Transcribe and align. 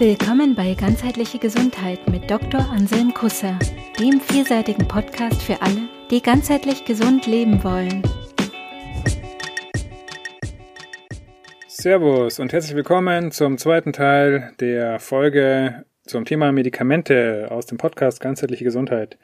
Willkommen 0.00 0.56
bei 0.56 0.74
Ganzheitliche 0.74 1.38
Gesundheit 1.38 2.10
mit 2.10 2.28
Dr. 2.28 2.68
Anselm 2.68 3.14
Kusser, 3.14 3.56
dem 4.00 4.20
vielseitigen 4.20 4.88
Podcast 4.88 5.40
für 5.40 5.62
alle, 5.62 5.88
die 6.10 6.20
ganzheitlich 6.20 6.84
gesund 6.84 7.28
leben 7.28 7.62
wollen. 7.62 8.02
Servus 11.68 12.40
und 12.40 12.52
herzlich 12.52 12.74
willkommen 12.74 13.30
zum 13.30 13.56
zweiten 13.56 13.92
Teil 13.92 14.52
der 14.58 14.98
Folge 14.98 15.84
zum 16.02 16.24
Thema 16.24 16.50
Medikamente 16.50 17.46
aus 17.52 17.66
dem 17.66 17.78
Podcast 17.78 18.20
Ganzheitliche 18.20 18.64
Gesundheit. 18.64 19.16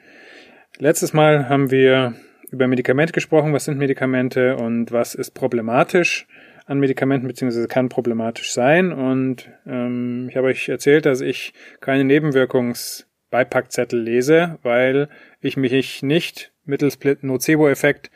Letztes 0.77 1.11
Mal 1.11 1.49
haben 1.49 1.69
wir 1.69 2.13
über 2.49 2.67
Medikamente 2.67 3.11
gesprochen, 3.11 3.51
was 3.51 3.65
sind 3.65 3.77
Medikamente 3.77 4.55
und 4.55 4.93
was 4.93 5.15
ist 5.15 5.31
problematisch 5.31 6.27
an 6.65 6.79
Medikamenten 6.79 7.27
beziehungsweise 7.27 7.67
kann 7.67 7.89
problematisch 7.89 8.53
sein. 8.53 8.91
Und 8.91 9.49
ähm, 9.65 10.27
ich 10.29 10.37
habe 10.37 10.47
euch 10.47 10.69
erzählt, 10.69 11.05
dass 11.05 11.21
ich 11.21 11.53
keine 11.79 12.03
Nebenwirkungsbeipackzettel 12.03 14.01
lese, 14.01 14.59
weil 14.63 15.09
ich 15.39 15.57
mich 15.57 16.03
nicht 16.03 16.51
mittels 16.65 16.97
Nocebo-Effekt 17.21 18.11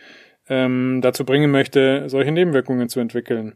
ähm, 0.50 1.00
dazu 1.02 1.26
bringen 1.26 1.52
möchte, 1.52 2.08
solche 2.09 2.31
Nebenwirkungen 2.31 2.89
zu 2.89 3.00
entwickeln. 3.00 3.55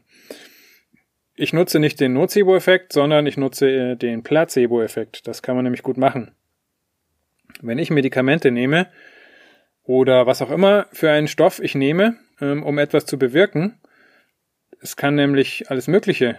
Ich 1.36 1.52
nutze 1.52 1.78
nicht 1.78 2.00
den 2.00 2.12
Nocebo-Effekt, 2.12 2.92
sondern 2.92 3.26
ich 3.26 3.36
nutze 3.36 3.70
äh, 3.70 3.96
den 3.96 4.22
Placebo-Effekt. 4.22 5.26
Das 5.26 5.42
kann 5.42 5.54
man 5.54 5.64
nämlich 5.64 5.82
gut 5.82 5.96
machen. 5.96 6.32
Wenn 7.62 7.78
ich 7.78 7.90
Medikamente 7.90 8.50
nehme 8.50 8.88
oder 9.84 10.26
was 10.26 10.42
auch 10.42 10.50
immer 10.50 10.86
für 10.92 11.10
einen 11.10 11.28
Stoff 11.28 11.60
ich 11.60 11.74
nehme, 11.74 12.16
ähm, 12.40 12.62
um 12.62 12.78
etwas 12.78 13.06
zu 13.06 13.18
bewirken, 13.18 13.80
es 14.80 14.96
kann 14.96 15.14
nämlich 15.14 15.70
alles 15.70 15.88
Mögliche 15.88 16.38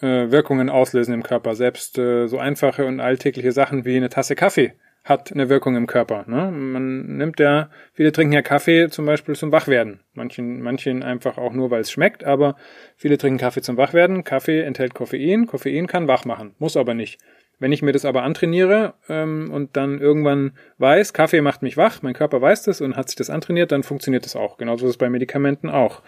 äh, 0.00 0.30
Wirkungen 0.30 0.68
auslösen 0.68 1.14
im 1.14 1.22
Körper. 1.22 1.54
Selbst 1.54 1.98
äh, 1.98 2.26
so 2.26 2.38
einfache 2.38 2.86
und 2.86 3.00
alltägliche 3.00 3.52
Sachen 3.52 3.84
wie 3.84 3.96
eine 3.96 4.08
Tasse 4.08 4.34
Kaffee 4.34 4.74
hat 5.02 5.32
eine 5.32 5.48
Wirkung 5.48 5.76
im 5.76 5.86
Körper. 5.86 6.24
Ne? 6.26 6.50
Man 6.50 7.16
nimmt 7.16 7.40
ja, 7.40 7.70
viele 7.94 8.12
trinken 8.12 8.34
ja 8.34 8.42
Kaffee 8.42 8.88
zum 8.90 9.06
Beispiel 9.06 9.34
zum 9.34 9.50
Wachwerden. 9.50 10.00
Manchen, 10.12 10.60
manchen 10.60 11.02
einfach 11.02 11.38
auch 11.38 11.52
nur, 11.52 11.70
weil 11.70 11.80
es 11.80 11.90
schmeckt, 11.90 12.24
aber 12.24 12.56
viele 12.96 13.16
trinken 13.16 13.38
Kaffee 13.38 13.62
zum 13.62 13.76
Wachwerden. 13.76 14.24
Kaffee 14.24 14.60
enthält 14.60 14.94
Koffein. 14.94 15.46
Koffein 15.46 15.86
kann 15.86 16.06
wach 16.06 16.24
machen, 16.26 16.54
muss 16.58 16.76
aber 16.76 16.94
nicht. 16.94 17.18
Wenn 17.58 17.72
ich 17.72 17.82
mir 17.82 17.92
das 17.92 18.06
aber 18.06 18.22
antrainiere 18.22 18.94
ähm, 19.08 19.50
und 19.52 19.76
dann 19.76 19.98
irgendwann 20.00 20.52
weiß, 20.78 21.12
Kaffee 21.12 21.42
macht 21.42 21.62
mich 21.62 21.76
wach, 21.76 22.02
mein 22.02 22.14
Körper 22.14 22.40
weiß 22.40 22.62
das 22.62 22.80
und 22.80 22.96
hat 22.96 23.08
sich 23.08 23.16
das 23.16 23.28
antrainiert, 23.28 23.72
dann 23.72 23.82
funktioniert 23.82 24.24
das 24.24 24.34
auch. 24.34 24.56
Genauso 24.56 24.86
ist 24.86 24.92
es 24.92 24.98
bei 24.98 25.10
Medikamenten 25.10 25.68
auch. 25.68 26.02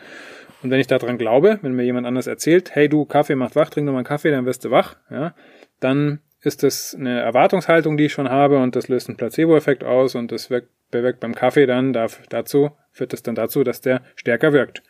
Und 0.62 0.70
wenn 0.70 0.80
ich 0.80 0.86
daran 0.86 1.18
glaube, 1.18 1.58
wenn 1.62 1.72
mir 1.72 1.84
jemand 1.84 2.06
anders 2.06 2.26
erzählt, 2.26 2.74
hey 2.74 2.88
du, 2.88 3.04
Kaffee 3.04 3.34
macht 3.34 3.56
wach, 3.56 3.70
trink 3.70 3.86
doch 3.86 3.92
mal 3.92 3.98
einen 3.98 4.06
Kaffee, 4.06 4.30
dann 4.30 4.46
wirst 4.46 4.64
du 4.64 4.70
wach, 4.70 4.96
ja, 5.10 5.34
dann 5.80 6.20
ist 6.40 6.62
das 6.62 6.94
eine 6.94 7.20
Erwartungshaltung, 7.20 7.96
die 7.96 8.06
ich 8.06 8.12
schon 8.12 8.28
habe 8.28 8.58
und 8.58 8.76
das 8.76 8.88
löst 8.88 9.08
einen 9.08 9.16
Placebo-Effekt 9.16 9.84
aus 9.84 10.14
und 10.14 10.32
das 10.32 10.50
wirkt, 10.50 10.68
bewirkt 10.90 11.20
beim 11.20 11.34
Kaffee 11.34 11.66
dann 11.66 11.92
darf, 11.92 12.20
dazu, 12.28 12.70
führt 12.90 13.12
es 13.12 13.22
dann 13.22 13.34
dazu, 13.34 13.64
dass 13.64 13.80
der 13.80 14.02
stärker 14.16 14.52
wirkt. 14.52 14.82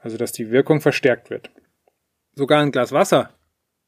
Also 0.00 0.16
dass 0.16 0.32
die 0.32 0.50
Wirkung 0.50 0.80
verstärkt 0.80 1.30
wird. 1.30 1.50
Sogar 2.34 2.60
ein 2.60 2.70
Glas 2.70 2.92
Wasser 2.92 3.30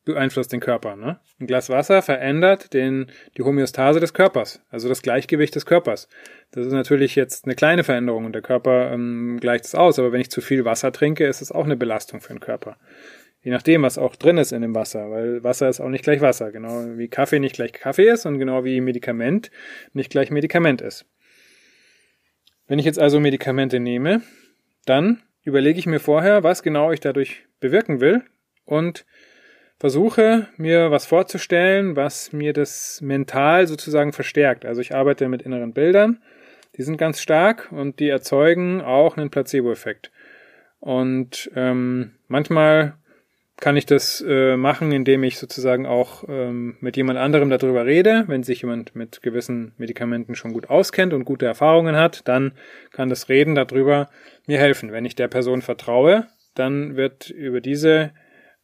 beeinflusst 0.05 0.53
den 0.53 0.61
Körper. 0.61 0.97
Ne? 0.97 1.21
Ein 1.39 1.47
Glas 1.47 1.69
Wasser 1.69 2.03
verändert 2.03 2.73
den, 2.73 3.11
die 3.37 3.43
Homöostase 3.43 4.01
des 4.01 4.15
Körpers, 4.15 4.63
also 4.71 4.89
das 4.89 5.03
Gleichgewicht 5.03 5.55
des 5.55 5.67
Körpers. 5.67 6.09
Das 6.53 6.67
ist 6.67 6.73
natürlich 6.73 7.15
jetzt 7.17 7.45
eine 7.45 7.55
kleine 7.55 7.85
Veränderung 7.85 8.25
und 8.25 8.33
der 8.33 8.43
Körper 8.43 8.93
ähm, 8.93 9.39
gleicht 9.41 9.65
es 9.65 9.75
aus, 9.75 9.99
aber 9.99 10.13
wenn 10.13 10.21
ich 10.21 10.31
zu 10.31 10.41
viel 10.41 10.65
Wasser 10.65 10.93
trinke, 10.93 11.27
ist 11.27 11.43
es 11.43 11.53
auch 11.53 11.65
eine 11.65 11.77
Belastung 11.77 12.21
für 12.21 12.33
den 12.33 12.41
Körper. 12.41 12.77
Je 13.43 13.51
nachdem, 13.51 13.83
was 13.83 13.97
auch 13.97 14.17
drin 14.17 14.37
ist 14.37 14.53
in 14.53 14.63
dem 14.63 14.75
Wasser, 14.75 15.11
weil 15.11 15.43
Wasser 15.43 15.69
ist 15.69 15.81
auch 15.81 15.89
nicht 15.89 16.05
gleich 16.05 16.21
Wasser, 16.21 16.53
genau 16.53 16.99
wie 16.99 17.09
Kaffee 17.09 17.39
nicht 17.39 17.55
gleich 17.55 17.73
Kaffee 17.73 18.09
ist 18.09 18.27
und 18.27 18.39
genau 18.39 18.65
wie 18.65 18.81
Medikament 18.81 19.51
nicht 19.93 20.11
gleich 20.11 20.31
Medikament 20.31 20.83
ist. 20.83 21.07
Wenn 22.67 22.79
ich 22.79 22.85
jetzt 22.85 22.99
also 22.99 23.19
Medikamente 23.19 23.81
nehme, 23.81 24.23
dann 24.85 25.23
überlege 25.43 25.79
ich 25.79 25.87
mir 25.87 26.01
vorher, 26.01 26.43
was 26.43 26.63
genau 26.63 26.93
ich 26.93 27.01
dadurch 27.01 27.47
bewirken 27.61 28.01
will 28.01 28.23
und 28.65 29.07
versuche 29.81 30.47
mir 30.59 30.91
was 30.91 31.07
vorzustellen, 31.07 31.97
was 31.97 32.33
mir 32.33 32.53
das 32.53 33.01
mental 33.01 33.67
sozusagen 33.67 34.13
verstärkt. 34.13 34.67
Also 34.67 34.83
ich 34.83 34.95
arbeite 34.95 35.27
mit 35.29 35.41
inneren 35.43 35.73
Bildern, 35.73 36.23
die 36.77 36.83
sind 36.83 36.99
ganz 36.99 37.21
stark 37.21 37.73
und 37.73 37.99
die 37.99 38.11
erzeugen 38.11 38.83
auch 38.83 39.17
einen 39.17 39.31
Placebo-Effekt. 39.31 40.13
Und 40.81 41.51
ähm, 41.57 42.13
manchmal 42.29 42.95
kann 43.57 43.77
ich 43.77 43.87
das 43.87 44.25
äh, 44.27 44.57
machen, 44.57 44.93
indem 44.93 45.23
ich 45.23 45.39
sozusagen 45.39 45.87
auch 45.87 46.25
ähm, 46.29 46.77
mit 46.81 46.97
jemand 46.97 47.19
anderem 47.19 47.51
darüber 47.51 47.85
rede. 47.85 48.25
Wenn 48.27 48.43
sich 48.43 48.63
jemand 48.63 48.95
mit 48.95 49.23
gewissen 49.23 49.73
Medikamenten 49.79 50.35
schon 50.35 50.53
gut 50.53 50.69
auskennt 50.71 51.13
und 51.13 51.25
gute 51.25 51.47
Erfahrungen 51.47 51.97
hat, 51.97 52.27
dann 52.29 52.53
kann 52.93 53.09
das 53.09 53.29
Reden 53.29 53.55
darüber 53.55 54.09
mir 54.47 54.59
helfen. 54.59 54.93
Wenn 54.93 55.05
ich 55.05 55.15
der 55.15 55.29
Person 55.29 55.63
vertraue, 55.63 56.27
dann 56.55 56.97
wird 56.97 57.29
über 57.29 57.61
diese 57.61 58.13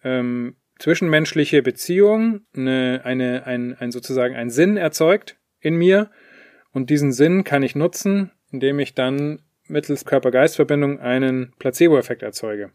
ähm, 0.03 0.57
zwischenmenschliche 0.79 1.63
Beziehung 1.63 2.43
eine, 2.55 3.03
eine, 3.05 3.47
ein, 3.47 3.77
ein 3.79 3.91
sozusagen 3.91 4.37
ein 4.37 4.51
Sinn 4.51 4.77
erzeugt 4.77 5.37
in 5.61 5.77
mir 5.77 6.11
und 6.73 6.91
diesen 6.91 7.13
Sinn 7.13 7.45
kann 7.45 7.63
ich 7.63 7.75
nutzen, 7.75 8.31
indem 8.51 8.79
ich 8.79 8.95
dann 8.95 9.43
mittels 9.67 10.05
Körper-Geist-Verbindung 10.05 11.01
einen 11.01 11.53
Placebo-Effekt 11.59 12.23
erzeuge. 12.23 12.71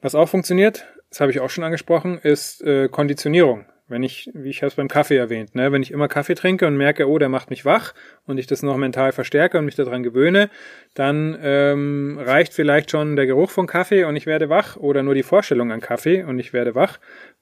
Was 0.00 0.14
auch 0.14 0.28
funktioniert, 0.28 0.86
das 1.10 1.20
habe 1.20 1.30
ich 1.30 1.40
auch 1.40 1.50
schon 1.50 1.64
angesprochen, 1.64 2.18
ist 2.18 2.62
äh, 2.62 2.88
Konditionierung. 2.88 3.66
Wenn 3.92 4.02
ich, 4.02 4.30
wie 4.32 4.48
ich 4.48 4.62
habe 4.62 4.68
es 4.68 4.74
beim 4.74 4.88
Kaffee 4.88 5.18
erwähnt, 5.18 5.54
ne, 5.54 5.70
wenn 5.70 5.82
ich 5.82 5.90
immer 5.90 6.08
Kaffee 6.08 6.34
trinke 6.34 6.66
und 6.66 6.78
merke, 6.78 7.06
oh, 7.06 7.18
der 7.18 7.28
macht 7.28 7.50
mich 7.50 7.66
wach 7.66 7.92
und 8.26 8.38
ich 8.38 8.46
das 8.46 8.62
noch 8.62 8.78
mental 8.78 9.12
verstärke 9.12 9.58
und 9.58 9.66
mich 9.66 9.74
daran 9.74 10.02
gewöhne, 10.02 10.48
dann 10.94 11.38
ähm, 11.42 12.18
reicht 12.18 12.54
vielleicht 12.54 12.90
schon 12.90 13.16
der 13.16 13.26
Geruch 13.26 13.50
von 13.50 13.66
Kaffee 13.66 14.04
und 14.04 14.16
ich 14.16 14.24
werde 14.24 14.48
wach 14.48 14.76
oder 14.76 15.02
nur 15.02 15.14
die 15.14 15.22
Vorstellung 15.22 15.70
an 15.72 15.80
Kaffee 15.80 16.24
und 16.24 16.38
ich 16.38 16.54
werde 16.54 16.74
wach. 16.74 17.00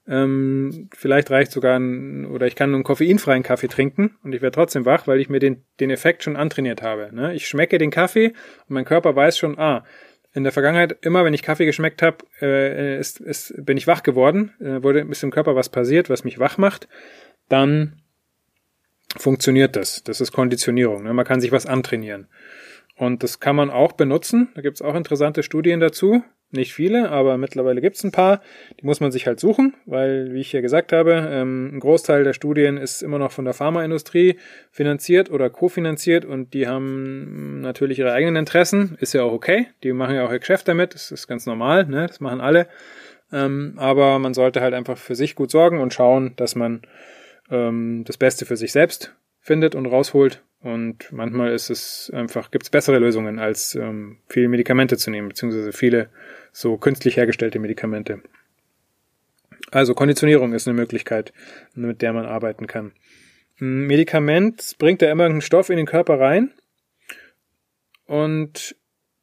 Ähm, 0.08 0.88
vielleicht 0.92 1.30
reicht 1.30 1.52
sogar 1.52 1.78
ein, 1.78 2.26
oder 2.26 2.48
ich 2.48 2.56
kann 2.56 2.74
einen 2.74 2.82
koffeinfreien 2.82 3.44
Kaffee 3.44 3.68
trinken 3.68 4.16
und 4.24 4.34
ich 4.34 4.42
werde 4.42 4.56
trotzdem 4.56 4.84
wach, 4.84 5.06
weil 5.06 5.20
ich 5.20 5.28
mir 5.28 5.38
den, 5.38 5.62
den 5.78 5.90
Effekt 5.90 6.24
schon 6.24 6.34
antrainiert 6.34 6.82
habe. 6.82 7.10
Ne? 7.12 7.32
Ich 7.32 7.46
schmecke 7.46 7.78
den 7.78 7.92
Kaffee 7.92 8.32
und 8.66 8.70
mein 8.70 8.84
Körper 8.84 9.14
weiß 9.14 9.38
schon, 9.38 9.56
ah, 9.56 9.84
in 10.32 10.44
der 10.44 10.52
Vergangenheit, 10.52 11.04
immer 11.04 11.24
wenn 11.24 11.34
ich 11.34 11.42
Kaffee 11.42 11.66
geschmeckt 11.66 12.02
habe, 12.02 12.18
äh, 12.40 12.98
ist, 12.98 13.20
ist, 13.20 13.54
bin 13.64 13.76
ich 13.76 13.86
wach 13.86 14.02
geworden, 14.02 14.52
äh, 14.60 14.82
wurde 14.82 15.00
ist 15.00 15.24
im 15.24 15.30
Körper 15.30 15.56
was 15.56 15.68
passiert, 15.68 16.08
was 16.08 16.24
mich 16.24 16.38
wach 16.38 16.56
macht, 16.56 16.88
dann 17.48 18.00
funktioniert 19.16 19.74
das. 19.74 20.04
Das 20.04 20.20
ist 20.20 20.32
Konditionierung. 20.32 21.02
Ne? 21.02 21.12
Man 21.12 21.24
kann 21.24 21.40
sich 21.40 21.52
was 21.52 21.66
antrainieren. 21.66 22.28
Und 22.96 23.22
das 23.22 23.40
kann 23.40 23.56
man 23.56 23.70
auch 23.70 23.92
benutzen. 23.92 24.50
Da 24.54 24.60
gibt's 24.60 24.82
auch 24.82 24.94
interessante 24.94 25.42
Studien 25.42 25.80
dazu. 25.80 26.22
Nicht 26.52 26.74
viele, 26.74 27.10
aber 27.10 27.38
mittlerweile 27.38 27.80
gibt's 27.80 28.02
ein 28.02 28.10
paar. 28.10 28.40
Die 28.80 28.84
muss 28.84 28.98
man 28.98 29.12
sich 29.12 29.28
halt 29.28 29.38
suchen, 29.38 29.74
weil, 29.86 30.34
wie 30.34 30.40
ich 30.40 30.52
ja 30.52 30.60
gesagt 30.60 30.92
habe, 30.92 31.28
ähm, 31.30 31.76
ein 31.76 31.78
Großteil 31.78 32.24
der 32.24 32.32
Studien 32.32 32.76
ist 32.76 33.02
immer 33.02 33.18
noch 33.20 33.30
von 33.30 33.44
der 33.44 33.54
Pharmaindustrie 33.54 34.36
finanziert 34.72 35.30
oder 35.30 35.48
kofinanziert 35.48 36.24
und 36.24 36.52
die 36.52 36.66
haben 36.66 37.60
natürlich 37.60 38.00
ihre 38.00 38.12
eigenen 38.12 38.34
Interessen. 38.34 38.96
Ist 39.00 39.12
ja 39.12 39.22
auch 39.22 39.32
okay. 39.32 39.68
Die 39.84 39.92
machen 39.92 40.16
ja 40.16 40.26
auch 40.26 40.32
ihr 40.32 40.40
Geschäft 40.40 40.66
damit. 40.66 40.94
Das 40.94 41.12
ist 41.12 41.28
ganz 41.28 41.46
normal. 41.46 41.86
Ne? 41.86 42.08
Das 42.08 42.18
machen 42.18 42.40
alle. 42.40 42.66
Ähm, 43.32 43.74
aber 43.76 44.18
man 44.18 44.34
sollte 44.34 44.60
halt 44.60 44.74
einfach 44.74 44.98
für 44.98 45.14
sich 45.14 45.36
gut 45.36 45.52
sorgen 45.52 45.80
und 45.80 45.94
schauen, 45.94 46.32
dass 46.34 46.56
man 46.56 46.82
ähm, 47.48 48.02
das 48.04 48.16
Beste 48.16 48.44
für 48.44 48.56
sich 48.56 48.72
selbst 48.72 49.14
findet 49.40 49.76
und 49.76 49.86
rausholt. 49.86 50.42
Und 50.62 51.10
manchmal 51.10 51.52
ist 51.52 51.70
es 51.70 52.10
einfach, 52.14 52.50
gibt 52.50 52.64
es 52.64 52.70
bessere 52.70 52.98
Lösungen, 52.98 53.38
als 53.38 53.74
ähm, 53.74 54.18
viele 54.28 54.48
Medikamente 54.48 54.98
zu 54.98 55.10
nehmen, 55.10 55.28
beziehungsweise 55.28 55.72
viele 55.72 56.10
so 56.52 56.76
künstlich 56.76 57.16
hergestellte 57.16 57.58
Medikamente. 57.58 58.20
Also 59.70 59.94
Konditionierung 59.94 60.52
ist 60.52 60.68
eine 60.68 60.76
Möglichkeit, 60.76 61.32
mit 61.74 62.02
der 62.02 62.12
man 62.12 62.26
arbeiten 62.26 62.66
kann. 62.66 62.92
Ein 63.60 63.86
Medikament 63.86 64.74
bringt 64.78 65.00
ja 65.00 65.10
immer 65.10 65.24
einen 65.24 65.40
Stoff 65.40 65.70
in 65.70 65.76
den 65.76 65.86
Körper 65.86 66.18
rein 66.18 66.52
und 68.06 68.76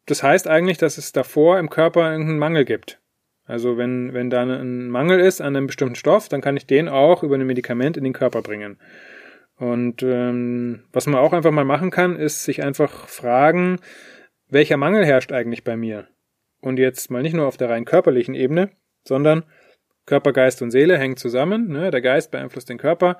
das 0.05 0.23
heißt 0.23 0.47
eigentlich, 0.47 0.77
dass 0.77 0.97
es 0.97 1.11
davor 1.11 1.59
im 1.59 1.69
Körper 1.69 2.09
irgendeinen 2.09 2.39
Mangel 2.39 2.65
gibt. 2.65 2.99
Also 3.45 3.77
wenn, 3.77 4.13
wenn 4.13 4.29
da 4.29 4.43
ein 4.43 4.89
Mangel 4.89 5.19
ist 5.19 5.41
an 5.41 5.55
einem 5.55 5.67
bestimmten 5.67 5.95
Stoff, 5.95 6.29
dann 6.29 6.41
kann 6.41 6.57
ich 6.57 6.65
den 6.65 6.87
auch 6.87 7.23
über 7.23 7.35
ein 7.35 7.45
Medikament 7.45 7.97
in 7.97 8.03
den 8.03 8.13
Körper 8.13 8.41
bringen. 8.41 8.77
Und 9.57 10.03
ähm, 10.03 10.83
was 10.93 11.07
man 11.07 11.19
auch 11.19 11.33
einfach 11.33 11.51
mal 11.51 11.65
machen 11.65 11.89
kann, 11.89 12.15
ist 12.15 12.43
sich 12.43 12.63
einfach 12.63 13.07
fragen, 13.07 13.79
welcher 14.49 14.77
Mangel 14.77 15.05
herrscht 15.05 15.31
eigentlich 15.31 15.63
bei 15.63 15.75
mir? 15.75 16.07
Und 16.61 16.79
jetzt 16.79 17.11
mal 17.11 17.23
nicht 17.23 17.33
nur 17.33 17.47
auf 17.47 17.57
der 17.57 17.69
rein 17.69 17.85
körperlichen 17.85 18.35
Ebene, 18.35 18.69
sondern 19.03 19.43
Körper, 20.05 20.31
Geist 20.31 20.61
und 20.61 20.71
Seele 20.71 20.97
hängen 20.97 21.17
zusammen. 21.17 21.69
Ne? 21.69 21.91
Der 21.91 22.01
Geist 22.01 22.31
beeinflusst 22.31 22.69
den 22.69 22.77
Körper, 22.77 23.17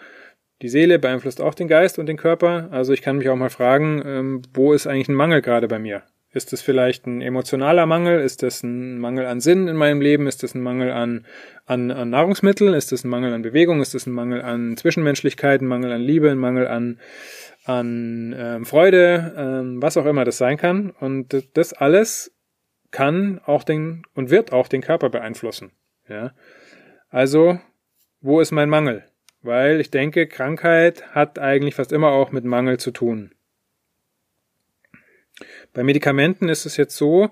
die 0.62 0.70
Seele 0.70 1.00
beeinflusst 1.00 1.42
auch 1.42 1.54
den 1.54 1.68
Geist 1.68 2.00
und 2.00 2.08
den 2.08 2.18
Körper. 2.18 2.70
Also 2.72 2.94
ich 2.94 3.02
kann 3.02 3.18
mich 3.18 3.30
auch 3.30 3.36
mal 3.36 3.50
fragen, 3.50 4.02
ähm, 4.06 4.42
wo 4.54 4.74
ist 4.74 4.88
eigentlich 4.88 5.10
ein 5.10 5.16
Mangel 5.16 5.42
gerade 5.42 5.68
bei 5.68 5.80
mir? 5.80 6.04
Ist 6.32 6.52
es 6.52 6.62
vielleicht 6.62 7.08
ein 7.08 7.22
emotionaler 7.22 7.86
Mangel? 7.86 8.20
Ist 8.20 8.44
das 8.44 8.62
ein 8.62 9.00
Mangel 9.00 9.26
an 9.26 9.40
Sinn 9.40 9.68
in 9.68 9.78
meinem 9.78 10.02
Leben? 10.02 10.28
Ist 10.28 10.44
das 10.44 10.56
ein 10.56 10.62
Mangel 10.62 10.92
an, 10.92 11.26
an, 11.66 11.90
an 11.90 12.10
Nahrungsmitteln? 12.10 12.74
Ist 12.74 12.92
das 12.92 13.06
ein 13.06 13.10
Mangel 13.10 13.34
an 13.34 13.42
Bewegung? 13.42 13.82
Ist 13.82 13.94
das 13.94 14.06
ein 14.06 14.12
Mangel 14.12 14.42
an 14.42 14.76
Zwischenmenschlichkeit? 14.76 15.62
Ein 15.62 15.68
Mangel 15.68 15.92
an 15.92 16.02
Liebe? 16.02 16.30
Ein 16.30 16.38
Mangel 16.38 16.68
an, 16.68 17.00
an 17.64 18.36
ähm, 18.38 18.66
Freude? 18.66 19.34
Ähm, 19.38 19.82
was 19.82 19.96
auch 19.96 20.06
immer 20.06 20.26
das 20.26 20.38
sein 20.38 20.58
kann. 20.58 20.90
Und 20.90 21.48
das 21.54 21.72
alles 21.72 22.34
kann 22.92 23.40
auch 23.46 23.64
den 23.64 24.04
und 24.14 24.30
wird 24.30 24.52
auch 24.52 24.68
den 24.68 24.82
Körper 24.82 25.10
beeinflussen. 25.10 25.72
Ja. 26.10 26.34
Also, 27.10 27.60
wo 28.20 28.42
ist 28.42 28.52
mein 28.52 28.70
Mangel? 28.70 29.06
Weil 29.42 29.80
ich 29.80 29.92
denke, 29.92 30.28
Krankheit 30.28 31.16
hat 31.16 31.40
eigentlich 31.40 31.76
fast 31.76 31.94
immer 31.94 32.10
auch 32.10 32.32
mit 32.32 32.44
Mangel 32.44 32.80
zu 32.80 32.92
tun. 32.92 33.32
Bei 35.78 35.84
Medikamenten 35.84 36.50
ist 36.50 36.66
es 36.66 36.76
jetzt 36.76 36.98
so, 36.98 37.30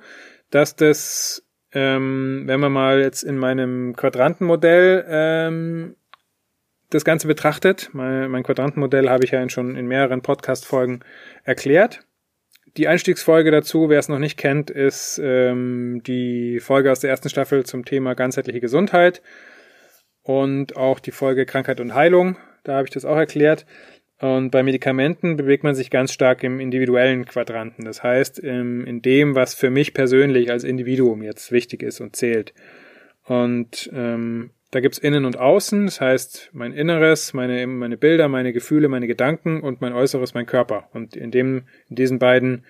dass 0.52 0.76
das, 0.76 1.44
ähm, 1.72 2.44
wenn 2.46 2.60
man 2.60 2.72
mal 2.72 3.00
jetzt 3.00 3.24
in 3.24 3.40
meinem 3.40 3.96
Quadrantenmodell 3.96 5.04
ähm, 5.10 5.96
das 6.92 7.04
Ganze 7.04 7.26
betrachtet, 7.26 7.90
mein, 7.94 8.30
mein 8.30 8.44
Quadrantenmodell 8.44 9.10
habe 9.10 9.24
ich 9.24 9.32
ja 9.32 9.50
schon 9.50 9.76
in 9.76 9.88
mehreren 9.88 10.22
Podcast-Folgen 10.22 11.00
erklärt. 11.44 12.06
Die 12.78 12.88
Einstiegsfolge 12.88 13.50
dazu, 13.50 13.90
wer 13.90 13.98
es 13.98 14.10
noch 14.10 14.20
nicht 14.20 14.38
kennt, 14.38 14.70
ist 14.70 15.20
ähm, 15.24 16.04
die 16.06 16.60
Folge 16.60 16.92
aus 16.92 17.00
der 17.00 17.10
ersten 17.10 17.30
Staffel 17.30 17.66
zum 17.66 17.84
Thema 17.84 18.14
ganzheitliche 18.14 18.60
Gesundheit 18.60 19.24
und 20.22 20.78
auch 20.78 21.00
die 21.00 21.10
Folge 21.10 21.48
Krankheit 21.48 21.80
und 21.80 21.96
Heilung. 21.96 22.38
Da 22.64 22.76
habe 22.76 22.86
ich 22.86 22.94
das 22.94 23.06
auch 23.06 23.18
erklärt. 23.18 23.66
Und 24.20 24.52
bei 24.52 24.64
Medikamenten 24.64 25.36
bewegt 25.36 25.64
man 25.64 25.76
sich 25.76 25.90
ganz 25.90 26.14
stark 26.14 26.44
im 26.44 26.60
individuellen 26.60 27.26
Quadranten. 27.26 27.84
Das 27.84 28.02
heißt, 28.02 28.40
in 28.40 29.02
dem, 29.02 29.36
was 29.36 29.54
für 29.56 29.70
mich 29.70 29.94
persönlich 29.94 30.52
als 30.52 30.64
Individuum 30.64 31.22
jetzt 31.22 31.52
wichtig 31.52 31.84
ist 31.84 32.00
und 32.00 32.16
zählt. 32.16 32.54
Und 33.26 33.90
ähm, 33.94 34.52
da 34.72 34.80
gibt's 34.80 34.98
Innen 34.98 35.26
und 35.26 35.38
Außen, 35.38 35.86
das 35.86 36.02
heißt 36.02 36.50
mein 36.54 36.74
Inneres, 36.74 37.34
meine, 37.34 37.66
meine 37.66 37.98
Bilder, 37.98 38.28
meine 38.28 38.54
Gefühle, 38.54 38.88
meine 38.88 39.08
Gedanken 39.08 39.62
und 39.62 39.82
mein 39.82 39.94
Äußeres, 39.94 40.34
mein 40.34 40.46
Körper. 40.46 40.90
Und 40.94 41.16
in 41.16 41.32
dem, 41.32 41.64
in 41.90 41.96
diesen 41.96 42.20
beiden 42.20 42.66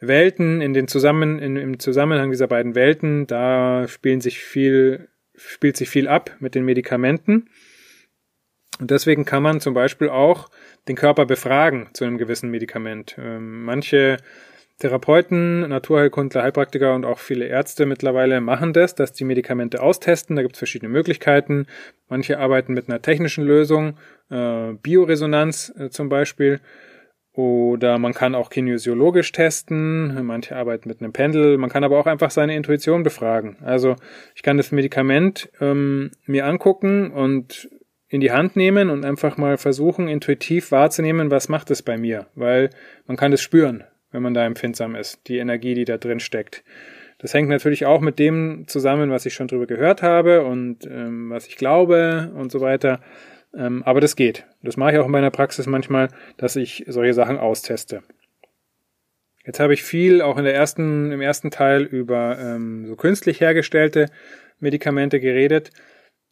Welten, 0.00 0.60
in 0.60 0.74
den 0.74 0.88
Zusammen, 0.88 1.38
in, 1.38 1.56
im 1.56 1.78
Zusammenhang 1.78 2.30
dieser 2.30 2.48
beiden 2.48 2.74
Welten, 2.74 3.26
da 3.26 3.86
spielen 3.88 4.20
sich 4.20 4.40
viel, 4.40 5.08
spielt 5.36 5.76
sich 5.76 5.88
viel 5.88 6.08
ab 6.08 6.36
mit 6.40 6.54
den 6.54 6.64
Medikamenten. 6.64 7.48
Und 8.78 8.90
deswegen 8.90 9.24
kann 9.24 9.42
man 9.42 9.60
zum 9.60 9.74
Beispiel 9.74 10.08
auch 10.08 10.48
den 10.86 10.96
Körper 10.96 11.26
befragen 11.26 11.88
zu 11.92 12.04
einem 12.04 12.18
gewissen 12.18 12.50
Medikament. 12.50 13.16
Ähm, 13.18 13.64
manche 13.64 14.18
Therapeuten, 14.78 15.68
Naturheilkundler, 15.68 16.44
Heilpraktiker 16.44 16.94
und 16.94 17.04
auch 17.04 17.18
viele 17.18 17.46
Ärzte 17.46 17.84
mittlerweile 17.84 18.40
machen 18.40 18.72
das, 18.72 18.94
dass 18.94 19.12
die 19.12 19.24
Medikamente 19.24 19.82
austesten. 19.82 20.36
Da 20.36 20.42
gibt 20.42 20.54
es 20.54 20.58
verschiedene 20.58 20.88
Möglichkeiten. 20.88 21.66
Manche 22.08 22.38
arbeiten 22.38 22.74
mit 22.74 22.88
einer 22.88 23.02
technischen 23.02 23.44
Lösung, 23.44 23.96
äh, 24.30 24.74
Bioresonanz 24.74 25.74
äh, 25.76 25.90
zum 25.90 26.08
Beispiel. 26.08 26.60
Oder 27.32 27.98
man 27.98 28.14
kann 28.14 28.34
auch 28.34 28.50
kinesiologisch 28.50 29.30
testen. 29.32 30.24
Manche 30.24 30.56
arbeiten 30.56 30.88
mit 30.88 31.00
einem 31.00 31.12
Pendel. 31.12 31.58
Man 31.58 31.70
kann 31.70 31.84
aber 31.84 31.98
auch 31.98 32.06
einfach 32.06 32.30
seine 32.30 32.56
Intuition 32.56 33.02
befragen. 33.02 33.56
Also 33.62 33.96
ich 34.34 34.42
kann 34.42 34.56
das 34.56 34.72
Medikament 34.72 35.48
ähm, 35.60 36.10
mir 36.26 36.46
angucken 36.46 37.10
und 37.10 37.68
in 38.08 38.20
die 38.20 38.32
Hand 38.32 38.56
nehmen 38.56 38.90
und 38.90 39.04
einfach 39.04 39.36
mal 39.36 39.58
versuchen, 39.58 40.08
intuitiv 40.08 40.72
wahrzunehmen, 40.72 41.30
was 41.30 41.48
macht 41.48 41.70
es 41.70 41.82
bei 41.82 41.98
mir, 41.98 42.26
weil 42.34 42.70
man 43.06 43.16
kann 43.16 43.30
das 43.30 43.42
spüren, 43.42 43.84
wenn 44.12 44.22
man 44.22 44.34
da 44.34 44.46
empfindsam 44.46 44.94
ist, 44.94 45.28
die 45.28 45.38
Energie, 45.38 45.74
die 45.74 45.84
da 45.84 45.98
drin 45.98 46.20
steckt. 46.20 46.64
Das 47.18 47.34
hängt 47.34 47.48
natürlich 47.48 47.84
auch 47.84 48.00
mit 48.00 48.18
dem 48.18 48.64
zusammen, 48.66 49.10
was 49.10 49.26
ich 49.26 49.34
schon 49.34 49.48
drüber 49.48 49.66
gehört 49.66 50.02
habe 50.02 50.44
und 50.44 50.86
ähm, 50.86 51.30
was 51.30 51.46
ich 51.46 51.56
glaube 51.56 52.32
und 52.34 52.50
so 52.50 52.60
weiter. 52.60 53.00
Ähm, 53.54 53.82
aber 53.82 54.00
das 54.00 54.14
geht. 54.14 54.46
Das 54.62 54.76
mache 54.76 54.92
ich 54.92 54.98
auch 54.98 55.06
in 55.06 55.10
meiner 55.10 55.30
Praxis 55.30 55.66
manchmal, 55.66 56.08
dass 56.36 56.54
ich 56.56 56.84
solche 56.86 57.14
Sachen 57.14 57.38
austeste. 57.38 58.02
Jetzt 59.44 59.60
habe 59.60 59.74
ich 59.74 59.82
viel 59.82 60.22
auch 60.22 60.38
in 60.38 60.44
der 60.44 60.54
ersten, 60.54 61.10
im 61.10 61.20
ersten 61.20 61.50
Teil 61.50 61.82
über 61.82 62.38
ähm, 62.38 62.86
so 62.86 62.96
künstlich 62.96 63.40
hergestellte 63.40 64.10
Medikamente 64.60 65.20
geredet 65.20 65.72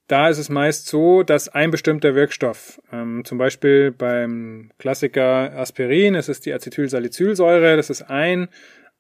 da 0.07 0.29
ist 0.29 0.39
es 0.39 0.49
meist 0.49 0.87
so, 0.87 1.23
dass 1.23 1.49
ein 1.49 1.71
bestimmter 1.71 2.15
Wirkstoff, 2.15 2.81
ähm, 2.93 3.25
zum 3.25 3.39
Beispiel 3.39 3.91
beim 3.91 4.71
Klassiker 4.79 5.53
Aspirin, 5.57 6.15
es 6.15 6.29
ist 6.29 6.47
die 6.47 6.53
Acetylsalicylsäure, 6.53 7.77
das 7.77 7.91
ist 7.91 8.03
ein, 8.03 8.49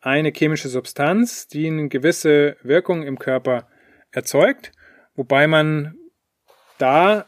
eine 0.01 0.33
chemische 0.35 0.69
Substanz, 0.69 1.47
die 1.49 1.69
eine 1.69 1.89
gewisse 1.89 2.57
Wirkung 2.63 3.03
im 3.05 3.19
Körper 3.19 3.69
erzeugt, 4.11 4.73
wobei 5.15 5.47
man 5.47 5.95
da 6.79 7.27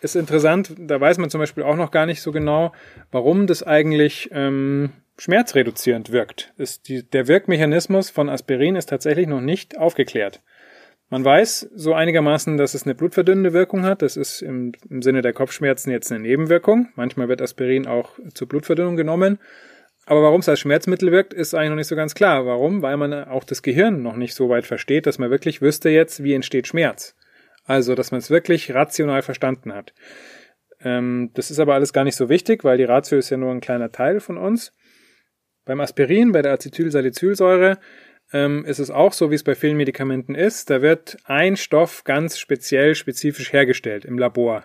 ist 0.00 0.16
interessant, 0.16 0.74
da 0.78 1.00
weiß 1.00 1.18
man 1.18 1.30
zum 1.30 1.40
Beispiel 1.40 1.62
auch 1.62 1.76
noch 1.76 1.90
gar 1.90 2.06
nicht 2.06 2.22
so 2.22 2.32
genau, 2.32 2.72
warum 3.10 3.46
das 3.46 3.62
eigentlich 3.62 4.30
ähm, 4.32 4.92
schmerzreduzierend 5.18 6.10
wirkt. 6.10 6.52
Ist 6.56 6.88
die, 6.88 7.08
der 7.08 7.28
Wirkmechanismus 7.28 8.10
von 8.10 8.28
Aspirin 8.28 8.76
ist 8.76 8.88
tatsächlich 8.88 9.26
noch 9.26 9.42
nicht 9.42 9.76
aufgeklärt. 9.76 10.40
Man 11.10 11.24
weiß 11.24 11.70
so 11.74 11.92
einigermaßen, 11.92 12.56
dass 12.56 12.74
es 12.74 12.84
eine 12.84 12.94
blutverdünnende 12.94 13.52
Wirkung 13.52 13.84
hat. 13.84 14.00
Das 14.00 14.16
ist 14.16 14.42
im, 14.42 14.72
im 14.88 15.02
Sinne 15.02 15.22
der 15.22 15.32
Kopfschmerzen 15.32 15.90
jetzt 15.90 16.12
eine 16.12 16.20
Nebenwirkung. 16.20 16.88
Manchmal 16.94 17.28
wird 17.28 17.42
Aspirin 17.42 17.88
auch 17.88 18.12
zur 18.32 18.48
Blutverdünnung 18.48 18.96
genommen. 18.96 19.40
Aber 20.06 20.22
warum 20.22 20.40
es 20.40 20.48
als 20.48 20.60
Schmerzmittel 20.60 21.10
wirkt, 21.10 21.34
ist 21.34 21.52
eigentlich 21.52 21.70
noch 21.70 21.76
nicht 21.76 21.88
so 21.88 21.96
ganz 21.96 22.14
klar. 22.14 22.46
Warum? 22.46 22.80
Weil 22.82 22.96
man 22.96 23.12
auch 23.24 23.42
das 23.42 23.62
Gehirn 23.62 24.02
noch 24.02 24.14
nicht 24.14 24.34
so 24.34 24.48
weit 24.48 24.66
versteht, 24.66 25.06
dass 25.06 25.18
man 25.18 25.30
wirklich 25.30 25.60
wüsste 25.60 25.90
jetzt, 25.90 26.22
wie 26.22 26.32
entsteht 26.32 26.68
Schmerz. 26.68 27.16
Also, 27.64 27.96
dass 27.96 28.12
man 28.12 28.18
es 28.18 28.30
wirklich 28.30 28.72
rational 28.72 29.22
verstanden 29.22 29.74
hat. 29.74 29.92
Ähm, 30.80 31.30
das 31.34 31.50
ist 31.50 31.58
aber 31.58 31.74
alles 31.74 31.92
gar 31.92 32.04
nicht 32.04 32.16
so 32.16 32.28
wichtig, 32.28 32.62
weil 32.62 32.78
die 32.78 32.84
Ratio 32.84 33.18
ist 33.18 33.30
ja 33.30 33.36
nur 33.36 33.50
ein 33.50 33.60
kleiner 33.60 33.90
Teil 33.90 34.20
von 34.20 34.38
uns. 34.38 34.72
Beim 35.64 35.80
Aspirin, 35.80 36.32
bei 36.32 36.42
der 36.42 36.52
Acetylsalicylsäure, 36.52 37.78
ähm, 38.32 38.64
ist 38.64 38.78
es 38.78 38.90
auch 38.90 39.12
so, 39.12 39.30
wie 39.30 39.34
es 39.34 39.44
bei 39.44 39.54
vielen 39.54 39.76
Medikamenten 39.76 40.34
ist. 40.34 40.70
Da 40.70 40.82
wird 40.82 41.18
ein 41.24 41.56
Stoff 41.56 42.04
ganz 42.04 42.38
speziell, 42.38 42.94
spezifisch 42.94 43.52
hergestellt 43.52 44.04
im 44.04 44.18
Labor. 44.18 44.64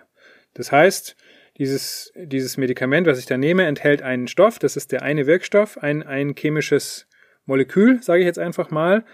Das 0.53 0.71
heißt, 0.71 1.15
dieses, 1.57 2.11
dieses 2.15 2.57
Medikament, 2.57 3.07
was 3.07 3.19
ich 3.19 3.25
da 3.25 3.37
nehme, 3.37 3.65
enthält 3.65 4.01
einen 4.01 4.27
Stoff, 4.27 4.59
das 4.59 4.75
ist 4.75 4.91
der 4.91 5.03
eine 5.03 5.25
Wirkstoff, 5.25 5.77
ein, 5.77 6.03
ein 6.03 6.35
chemisches 6.35 7.07
Molekül, 7.45 8.01
sage 8.01 8.21
ich 8.21 8.25
jetzt 8.25 8.39
einfach 8.39 8.71
mal. 8.71 9.05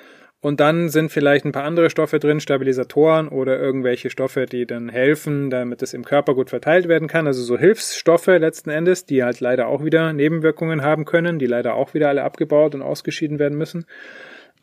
Und 0.43 0.59
dann 0.59 0.89
sind 0.89 1.11
vielleicht 1.11 1.45
ein 1.45 1.51
paar 1.51 1.65
andere 1.65 1.91
Stoffe 1.91 2.17
drin, 2.17 2.39
Stabilisatoren 2.39 3.27
oder 3.27 3.59
irgendwelche 3.59 4.09
Stoffe, 4.09 4.47
die 4.47 4.65
dann 4.65 4.89
helfen, 4.89 5.51
damit 5.51 5.83
es 5.83 5.93
im 5.93 6.03
Körper 6.03 6.33
gut 6.33 6.49
verteilt 6.49 6.87
werden 6.87 7.07
kann. 7.07 7.27
Also 7.27 7.43
so 7.43 7.59
Hilfsstoffe 7.59 8.25
letzten 8.25 8.71
Endes, 8.71 9.05
die 9.05 9.23
halt 9.23 9.39
leider 9.39 9.67
auch 9.67 9.85
wieder 9.85 10.13
Nebenwirkungen 10.13 10.81
haben 10.81 11.05
können, 11.05 11.37
die 11.37 11.45
leider 11.45 11.75
auch 11.75 11.93
wieder 11.93 12.09
alle 12.09 12.23
abgebaut 12.23 12.73
und 12.73 12.81
ausgeschieden 12.81 13.37
werden 13.37 13.55
müssen. 13.55 13.85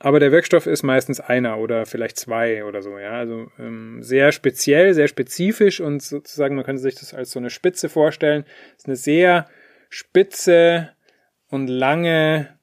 Aber 0.00 0.20
der 0.20 0.30
Wirkstoff 0.30 0.66
ist 0.66 0.82
meistens 0.82 1.20
einer 1.20 1.58
oder 1.58 1.84
vielleicht 1.84 2.18
zwei 2.18 2.64
oder 2.64 2.82
so, 2.82 2.98
ja. 2.98 3.12
Also 3.12 3.50
ähm, 3.58 4.02
sehr 4.02 4.32
speziell, 4.32 4.94
sehr 4.94 5.08
spezifisch 5.08 5.80
und 5.80 6.02
sozusagen, 6.02 6.54
man 6.54 6.64
könnte 6.64 6.82
sich 6.82 6.94
das 6.94 7.14
als 7.14 7.32
so 7.32 7.38
eine 7.38 7.50
Spitze 7.50 7.88
vorstellen. 7.88 8.44
Das 8.74 8.84
ist 8.84 8.86
eine 8.86 8.96
sehr 8.96 9.48
spitze 9.90 10.90
und 11.48 11.68
lange 11.68 12.58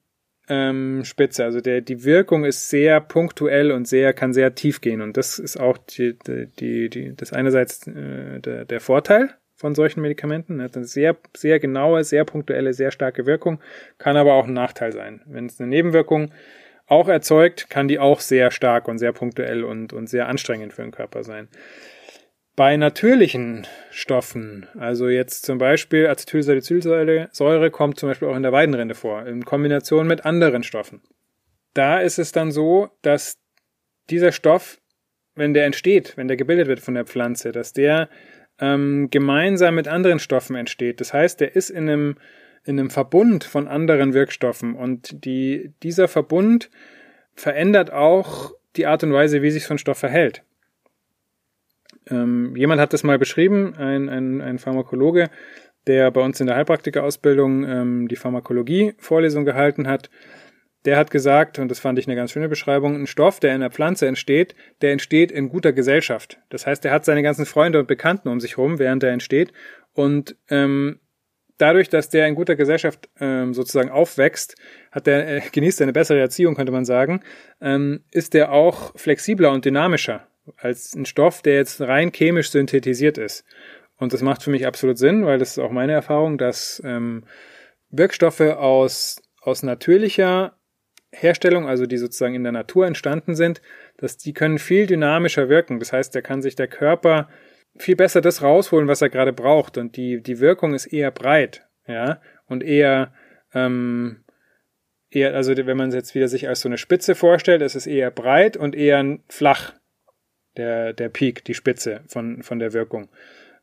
ähm, 0.47 1.03
Spitze. 1.03 1.43
Also 1.43 1.59
der, 1.59 1.81
die 1.81 2.03
Wirkung 2.03 2.45
ist 2.45 2.69
sehr 2.69 3.01
punktuell 3.01 3.71
und 3.71 3.87
sehr, 3.87 4.13
kann 4.13 4.33
sehr 4.33 4.55
tief 4.55 4.79
gehen. 4.81 5.01
Und 5.01 5.17
das 5.17 5.39
ist 5.39 5.57
auch 5.57 5.77
die, 5.77 6.17
die, 6.59 6.89
die, 6.89 7.15
das 7.15 7.33
einerseits 7.33 7.87
äh, 7.87 8.39
der, 8.39 8.65
der 8.65 8.79
Vorteil 8.79 9.31
von 9.55 9.75
solchen 9.75 10.01
Medikamenten. 10.01 10.61
Hat 10.61 10.75
eine 10.75 10.85
sehr, 10.85 11.17
sehr 11.35 11.59
genaue, 11.59 12.03
sehr 12.03 12.25
punktuelle, 12.25 12.73
sehr 12.73 12.91
starke 12.91 13.25
Wirkung, 13.25 13.59
kann 13.97 14.17
aber 14.17 14.33
auch 14.33 14.47
ein 14.47 14.53
Nachteil 14.53 14.93
sein. 14.93 15.21
Wenn 15.25 15.47
es 15.47 15.59
eine 15.59 15.69
Nebenwirkung 15.69 16.31
auch 16.87 17.07
erzeugt, 17.07 17.69
kann 17.69 17.87
die 17.87 17.99
auch 17.99 18.19
sehr 18.19 18.51
stark 18.51 18.87
und 18.87 18.99
sehr 18.99 19.11
punktuell 19.11 19.63
und, 19.63 19.93
und 19.93 20.07
sehr 20.07 20.27
anstrengend 20.27 20.73
für 20.73 20.83
den 20.83 20.91
Körper 20.91 21.23
sein. 21.23 21.47
Bei 22.55 22.77
natürlichen 22.77 23.67
Stoffen, 23.91 24.67
also 24.79 25.09
jetzt 25.09 25.45
zum 25.45 25.57
Beispiel 25.57 26.07
Acetylsalicylsäure 26.07 27.69
kommt 27.69 27.99
zum 27.99 28.09
Beispiel 28.09 28.29
auch 28.29 28.35
in 28.35 28.43
der 28.43 28.53
Weidenrinde 28.53 28.95
vor, 28.95 29.25
in 29.25 29.43
Kombination 29.43 30.07
mit 30.07 30.25
anderen 30.25 30.63
Stoffen. 30.63 31.01
Da 31.73 31.99
ist 31.99 32.17
es 32.17 32.31
dann 32.31 32.51
so, 32.51 32.89
dass 33.01 33.37
dieser 34.09 34.31
Stoff, 34.31 34.79
wenn 35.35 35.53
der 35.53 35.65
entsteht, 35.65 36.15
wenn 36.15 36.29
der 36.29 36.37
gebildet 36.37 36.67
wird 36.67 36.79
von 36.79 36.93
der 36.93 37.05
Pflanze, 37.05 37.51
dass 37.51 37.73
der 37.73 38.09
ähm, 38.59 39.09
gemeinsam 39.11 39.75
mit 39.75 39.89
anderen 39.89 40.19
Stoffen 40.19 40.55
entsteht. 40.55 41.01
Das 41.01 41.13
heißt, 41.13 41.41
der 41.41 41.55
ist 41.57 41.69
in 41.69 41.89
einem 41.89 42.15
in 42.65 42.79
einem 42.79 42.89
Verbund 42.89 43.43
von 43.43 43.67
anderen 43.67 44.13
Wirkstoffen 44.13 44.75
und 44.75 45.24
die, 45.25 45.74
dieser 45.84 46.07
Verbund 46.07 46.69
verändert 47.36 47.91
auch 47.91 48.53
die 48.75 48.88
Art 48.88 49.03
und 49.03 49.13
Weise, 49.13 49.41
wie 49.41 49.51
sich 49.51 49.65
so 49.65 49.74
ein 49.74 49.77
Stoff 49.77 50.00
verhält. 50.00 50.43
Ähm, 52.10 52.55
jemand 52.55 52.81
hat 52.81 52.93
das 52.93 53.03
mal 53.03 53.19
beschrieben, 53.19 53.75
ein, 53.77 54.10
ein, 54.10 54.41
ein 54.41 54.60
Pharmakologe, 54.60 55.29
der 55.88 56.12
bei 56.12 56.22
uns 56.22 56.39
in 56.39 56.48
der 56.48 56.55
Heilpraktikerausbildung 56.55 57.63
ähm, 57.63 58.07
die 58.07 58.15
Pharmakologie-Vorlesung 58.15 59.45
gehalten 59.45 59.88
hat. 59.88 60.10
der 60.86 60.98
hat 60.98 61.10
gesagt, 61.10 61.57
und 61.57 61.69
das 61.69 61.79
fand 61.79 61.98
ich 61.98 62.07
eine 62.07 62.15
ganz 62.15 62.31
schöne 62.31 62.48
Beschreibung, 62.48 62.95
ein 62.95 63.07
Stoff, 63.07 63.39
der 63.39 63.55
in 63.55 63.62
der 63.62 63.72
Pflanze 63.72 64.07
entsteht, 64.07 64.55
der 64.81 64.91
entsteht 64.91 65.31
in 65.31 65.50
guter 65.50 65.74
Gesellschaft. 65.74 66.39
Das 66.50 66.67
heißt, 66.67 66.86
er 66.86 66.91
hat 66.91 67.05
seine 67.05 67.24
ganzen 67.24 67.45
Freunde 67.45 67.79
und 67.79 67.88
Bekannten 67.88 68.29
um 68.29 68.39
sich 68.39 68.57
herum, 68.57 68.77
während 68.77 69.03
er 69.03 69.12
entsteht. 69.12 69.51
Und 69.93 70.36
ähm, 70.50 71.00
dadurch, 71.57 71.89
dass 71.89 72.09
der 72.09 72.27
in 72.27 72.35
guter 72.35 72.55
Gesellschaft 72.55 73.09
ähm, 73.19 73.53
sozusagen 73.53 73.89
aufwächst, 73.89 74.55
hat 74.91 75.07
der, 75.07 75.27
äh, 75.27 75.41
genießt 75.51 75.81
er 75.81 75.85
eine 75.85 75.93
bessere 75.93 76.19
Erziehung, 76.19 76.55
könnte 76.55 76.71
man 76.71 76.85
sagen, 76.85 77.21
ähm, 77.62 78.03
ist 78.12 78.33
der 78.33 78.51
auch 78.51 78.97
flexibler 78.97 79.51
und 79.51 79.65
dynamischer 79.65 80.27
als 80.57 80.93
ein 80.93 81.05
Stoff, 81.05 81.41
der 81.41 81.55
jetzt 81.55 81.81
rein 81.81 82.12
chemisch 82.12 82.51
synthetisiert 82.51 83.17
ist. 83.17 83.45
Und 83.97 84.13
das 84.13 84.21
macht 84.21 84.43
für 84.43 84.51
mich 84.51 84.67
absolut 84.67 84.97
Sinn, 84.97 85.25
weil 85.25 85.39
das 85.39 85.51
ist 85.51 85.59
auch 85.59 85.71
meine 85.71 85.93
Erfahrung, 85.93 86.38
dass 86.38 86.81
ähm, 86.85 87.24
Wirkstoffe 87.89 88.41
aus, 88.41 89.21
aus 89.41 89.63
natürlicher 89.63 90.57
Herstellung, 91.12 91.67
also 91.67 91.85
die 91.85 91.97
sozusagen 91.97 92.35
in 92.35 92.43
der 92.43 92.51
Natur 92.51 92.85
entstanden 92.85 93.35
sind, 93.35 93.62
dass 93.97 94.17
die 94.17 94.33
können 94.33 94.59
viel 94.59 94.85
dynamischer 94.85 95.47
wirken. 95.47 95.79
Das 95.79 95.93
heißt, 95.93 96.13
da 96.13 96.21
kann 96.21 96.41
sich 96.41 96.55
der 96.55 96.67
Körper 96.67 97.29
viel 97.77 97.96
besser 97.96 98.22
das 98.22 98.41
rausholen, 98.41 98.88
was 98.88 99.01
er 99.01 99.10
gerade 99.10 99.34
braucht. 99.34 99.77
Und 99.77 99.98
die, 99.98 100.22
die 100.22 100.39
Wirkung 100.39 100.74
ist 100.74 100.88
eher 100.88 101.12
breit, 101.12 101.67
ja, 101.88 102.22
und 102.48 102.63
eher, 102.63 103.13
ähm, 103.53 104.24
eher, 105.10 105.36
also 105.36 105.55
wenn 105.55 105.77
man 105.77 105.89
es 105.89 105.96
jetzt 105.96 106.15
wieder 106.15 106.27
sich 106.27 106.48
als 106.48 106.62
so 106.62 106.70
eine 106.70 106.77
Spitze 106.77 107.15
vorstellt, 107.15 107.62
ist 107.62 107.75
es 107.75 107.88
eher 107.88 108.12
breit 108.12 108.58
und 108.58 108.75
eher 108.75 109.17
flach, 109.27 109.74
der, 110.58 110.94
der 110.94 111.10
Peak, 111.10 111.44
die 111.46 111.53
Spitze 111.53 112.01
von, 112.08 112.41
von 112.44 112.60
der 112.60 112.74
Wirkung. 112.74 113.10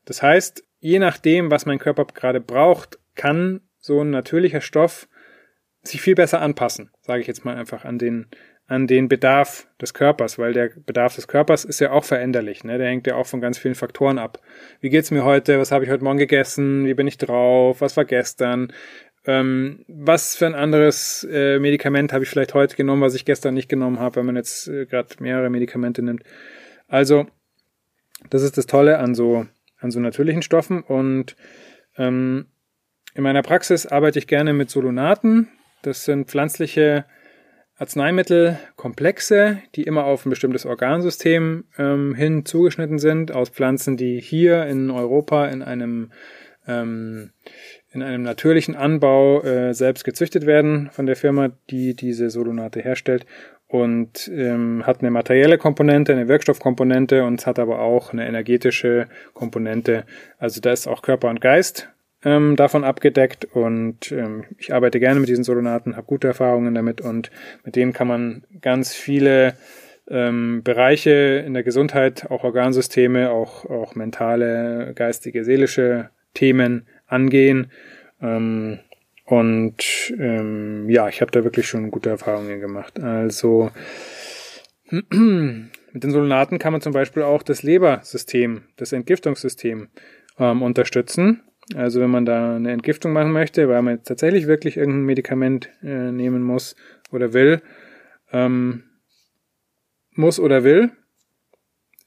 Das 0.05 0.21
heißt, 0.21 0.63
je 0.79 0.99
nachdem, 0.99 1.49
was 1.49 1.65
mein 1.65 1.79
Körper 1.79 2.05
gerade 2.05 2.39
braucht, 2.39 2.99
kann 3.15 3.61
so 3.79 4.01
ein 4.01 4.09
natürlicher 4.09 4.61
Stoff 4.61 5.07
sich 5.81 6.01
viel 6.01 6.15
besser 6.15 6.41
anpassen, 6.41 6.91
sage 7.01 7.21
ich 7.21 7.27
jetzt 7.27 7.45
mal 7.45 7.55
einfach 7.55 7.83
an 7.83 7.97
den 7.97 8.27
an 8.67 8.87
den 8.87 9.09
Bedarf 9.09 9.67
des 9.81 9.93
Körpers, 9.93 10.39
weil 10.39 10.53
der 10.53 10.69
Bedarf 10.85 11.15
des 11.15 11.27
Körpers 11.27 11.65
ist 11.65 11.79
ja 11.79 11.91
auch 11.91 12.05
veränderlich. 12.05 12.63
Ne? 12.63 12.77
Der 12.77 12.87
hängt 12.87 13.05
ja 13.07 13.15
auch 13.15 13.27
von 13.27 13.41
ganz 13.41 13.57
vielen 13.57 13.75
Faktoren 13.75 14.17
ab. 14.17 14.39
Wie 14.79 14.89
geht's 14.89 15.11
mir 15.11 15.25
heute? 15.25 15.59
Was 15.59 15.71
habe 15.71 15.83
ich 15.83 15.91
heute 15.91 16.03
Morgen 16.03 16.17
gegessen? 16.17 16.85
Wie 16.85 16.93
bin 16.93 17.07
ich 17.07 17.17
drauf? 17.17 17.81
Was 17.81 17.97
war 17.97 18.05
gestern? 18.05 18.71
Ähm, 19.25 19.85
was 19.87 20.35
für 20.35 20.45
ein 20.45 20.55
anderes 20.55 21.27
äh, 21.29 21.59
Medikament 21.59 22.13
habe 22.13 22.23
ich 22.23 22.29
vielleicht 22.29 22.53
heute 22.53 22.75
genommen, 22.75 23.01
was 23.01 23.15
ich 23.15 23.25
gestern 23.25 23.53
nicht 23.53 23.69
genommen 23.69 23.99
habe, 23.99 24.17
wenn 24.17 24.25
man 24.25 24.35
jetzt 24.35 24.67
äh, 24.67 24.85
gerade 24.85 25.09
mehrere 25.19 25.49
Medikamente 25.49 26.01
nimmt. 26.01 26.23
Also, 26.87 27.27
das 28.29 28.43
ist 28.43 28.57
das 28.57 28.65
Tolle 28.65 28.99
an 28.99 29.15
so, 29.15 29.45
an 29.79 29.91
so 29.91 29.99
natürlichen 29.99 30.41
Stoffen. 30.41 30.81
Und 30.81 31.35
ähm, 31.97 32.47
in 33.13 33.23
meiner 33.23 33.43
Praxis 33.43 33.85
arbeite 33.85 34.19
ich 34.19 34.27
gerne 34.27 34.53
mit 34.53 34.69
Solonaten. 34.69 35.49
Das 35.83 36.05
sind 36.05 36.29
pflanzliche 36.29 37.05
Arzneimittelkomplexe, 37.77 39.59
die 39.75 39.83
immer 39.83 40.05
auf 40.05 40.25
ein 40.25 40.29
bestimmtes 40.29 40.65
Organsystem 40.65 41.65
ähm, 41.77 42.13
hin 42.15 42.45
zugeschnitten 42.45 42.99
sind, 42.99 43.31
aus 43.31 43.49
Pflanzen, 43.49 43.97
die 43.97 44.21
hier 44.21 44.65
in 44.67 44.91
Europa 44.91 45.47
in 45.47 45.61
einem 45.63 46.11
ähm, 46.67 47.31
in 47.91 48.01
einem 48.01 48.23
natürlichen 48.23 48.75
Anbau 48.75 49.41
äh, 49.43 49.73
selbst 49.73 50.03
gezüchtet 50.03 50.45
werden 50.45 50.89
von 50.91 51.05
der 51.05 51.15
Firma, 51.15 51.51
die 51.69 51.95
diese 51.95 52.29
Solonate 52.29 52.81
herstellt 52.81 53.25
und 53.67 54.29
ähm, 54.33 54.85
hat 54.85 55.01
eine 55.01 55.11
materielle 55.11 55.57
Komponente, 55.57 56.11
eine 56.11 56.27
Wirkstoffkomponente 56.27 57.23
und 57.23 57.45
hat 57.45 57.59
aber 57.59 57.79
auch 57.79 58.13
eine 58.13 58.27
energetische 58.27 59.07
Komponente. 59.33 60.05
Also 60.37 60.61
da 60.61 60.71
ist 60.71 60.87
auch 60.87 61.01
Körper 61.01 61.29
und 61.29 61.41
Geist 61.41 61.89
ähm, 62.25 62.55
davon 62.55 62.83
abgedeckt 62.83 63.45
und 63.45 64.11
ähm, 64.11 64.45
ich 64.57 64.73
arbeite 64.73 64.99
gerne 64.99 65.19
mit 65.19 65.29
diesen 65.29 65.43
Solonaten, 65.43 65.95
habe 65.95 66.07
gute 66.07 66.27
Erfahrungen 66.27 66.73
damit 66.73 67.01
und 67.01 67.31
mit 67.63 67.75
denen 67.75 67.93
kann 67.93 68.07
man 68.07 68.43
ganz 68.61 68.93
viele 68.93 69.55
ähm, 70.09 70.61
Bereiche 70.63 71.43
in 71.45 71.53
der 71.53 71.63
Gesundheit, 71.63 72.29
auch 72.29 72.43
Organsysteme, 72.43 73.31
auch, 73.31 73.65
auch 73.65 73.95
mentale, 73.95 74.93
geistige, 74.95 75.43
seelische 75.43 76.09
Themen 76.33 76.87
angehen. 77.07 77.71
Ähm, 78.21 78.79
und 79.25 80.13
ähm, 80.19 80.89
ja, 80.89 81.07
ich 81.07 81.21
habe 81.21 81.31
da 81.31 81.43
wirklich 81.43 81.67
schon 81.67 81.91
gute 81.91 82.09
Erfahrungen 82.09 82.59
gemacht. 82.59 82.99
Also 82.99 83.71
mit 84.89 86.03
den 86.03 86.11
Solonaten 86.11 86.59
kann 86.59 86.73
man 86.73 86.81
zum 86.81 86.93
Beispiel 86.93 87.23
auch 87.23 87.43
das 87.43 87.63
Lebersystem, 87.63 88.63
das 88.75 88.91
Entgiftungssystem 88.91 89.87
ähm, 90.39 90.61
unterstützen. 90.61 91.41
Also 91.75 92.01
wenn 92.01 92.09
man 92.09 92.25
da 92.25 92.55
eine 92.55 92.71
Entgiftung 92.71 93.13
machen 93.13 93.31
möchte, 93.31 93.69
weil 93.69 93.81
man 93.81 93.95
jetzt 93.95 94.07
tatsächlich 94.07 94.47
wirklich 94.47 94.77
irgendein 94.77 95.05
Medikament 95.05 95.69
äh, 95.81 96.11
nehmen 96.11 96.43
muss 96.43 96.75
oder 97.11 97.33
will, 97.33 97.61
ähm, 98.31 98.83
muss 100.11 100.39
oder 100.39 100.63
will. 100.63 100.91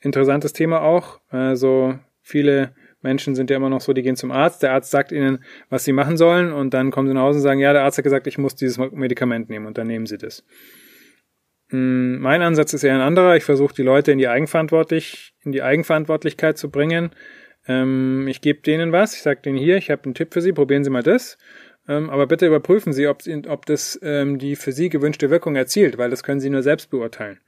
Interessantes 0.01 0.53
Thema 0.53 0.83
auch. 0.83 1.21
Also 1.29 1.99
viele 2.21 2.75
Menschen 3.01 3.35
sind 3.35 3.51
ja 3.51 3.57
immer 3.57 3.71
noch 3.71 3.81
so, 3.81 3.93
die 3.93 4.03
gehen 4.03 4.17
zum 4.17 4.31
Arzt, 4.31 4.63
der 4.63 4.73
Arzt 4.73 4.91
sagt 4.91 5.13
ihnen, 5.13 5.43
was 5.71 5.85
sie 5.85 5.93
machen 5.93 6.17
sollen 6.17 6.53
und 6.53 6.75
dann 6.75 6.91
kommen 6.91 7.09
sie 7.09 7.15
nach 7.15 7.23
Hause 7.23 7.39
und 7.39 7.43
sagen, 7.43 7.61
ja, 7.61 7.73
der 7.73 7.85
Arzt 7.85 7.99
hat 7.99 8.05
gesagt, 8.05 8.27
ich 8.27 8.37
muss 8.37 8.57
dieses 8.57 8.79
Medikament 8.79 9.49
nehmen 9.49 9.67
und 9.67 9.79
dann 9.79 9.87
nehmen 9.87 10.07
sie 10.07 10.19
das. 10.19 10.45
Hm, 11.71 12.19
mein 12.21 12.43
Ansatz 12.43 12.75
ist 12.75 12.85
eher 12.85 12.95
ein 12.95 13.01
anderer. 13.01 13.37
Ich 13.37 13.45
versuche 13.45 13.75
die 13.75 13.83
Leute 13.83 14.13
in 14.13 14.19
die 14.19 14.29
Eigenverantwortlich, 14.29 15.35
in 15.45 15.53
die 15.53 15.63
Eigenverantwortlichkeit 15.63 16.59
zu 16.59 16.71
bringen 16.71 17.11
ähm, 17.68 18.26
ich 18.28 18.40
gebe 18.40 18.61
denen 18.61 18.92
was, 18.92 19.14
ich 19.14 19.23
sage 19.23 19.40
denen 19.42 19.58
hier, 19.58 19.76
ich 19.76 19.90
habe 19.90 20.04
einen 20.04 20.14
Tipp 20.14 20.32
für 20.32 20.40
Sie, 20.40 20.52
probieren 20.52 20.85
Sie 20.85 20.90
mal 20.90 21.02
das. 21.02 21.38
Ähm, 21.88 22.11
aber 22.11 22.26
bitte 22.26 22.46
überprüfen 22.46 22.92
Sie, 22.92 23.06
ob, 23.06 23.23
ob 23.49 23.66
das 23.66 23.99
ähm, 24.02 24.38
die 24.38 24.56
für 24.56 24.73
Sie 24.73 24.88
gewünschte 24.88 25.30
Wirkung 25.30 25.56
erzielt, 25.56 25.99
weil 25.99 26.11
das 26.11 26.23
können 26.23 26.40
Sie 26.40 26.50
nur 26.50 26.62
selbst 26.62 26.90
beurteilen. 26.90 27.38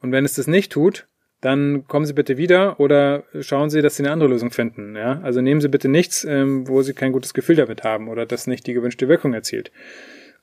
Und 0.00 0.12
wenn 0.12 0.24
es 0.24 0.34
das 0.34 0.46
nicht 0.46 0.72
tut, 0.72 1.06
dann 1.40 1.86
kommen 1.86 2.06
Sie 2.06 2.12
bitte 2.12 2.36
wieder 2.36 2.80
oder 2.80 3.24
schauen 3.40 3.70
Sie, 3.70 3.82
dass 3.82 3.96
Sie 3.96 4.02
eine 4.02 4.12
andere 4.12 4.28
Lösung 4.28 4.50
finden. 4.50 4.96
Ja? 4.96 5.20
Also 5.22 5.40
nehmen 5.40 5.60
Sie 5.60 5.68
bitte 5.68 5.88
nichts, 5.88 6.24
ähm, 6.24 6.68
wo 6.68 6.82
Sie 6.82 6.94
kein 6.94 7.12
gutes 7.12 7.34
Gefühl 7.34 7.56
damit 7.56 7.84
haben 7.84 8.08
oder 8.08 8.26
das 8.26 8.46
nicht 8.46 8.66
die 8.66 8.72
gewünschte 8.74 9.08
Wirkung 9.08 9.34
erzielt. 9.34 9.70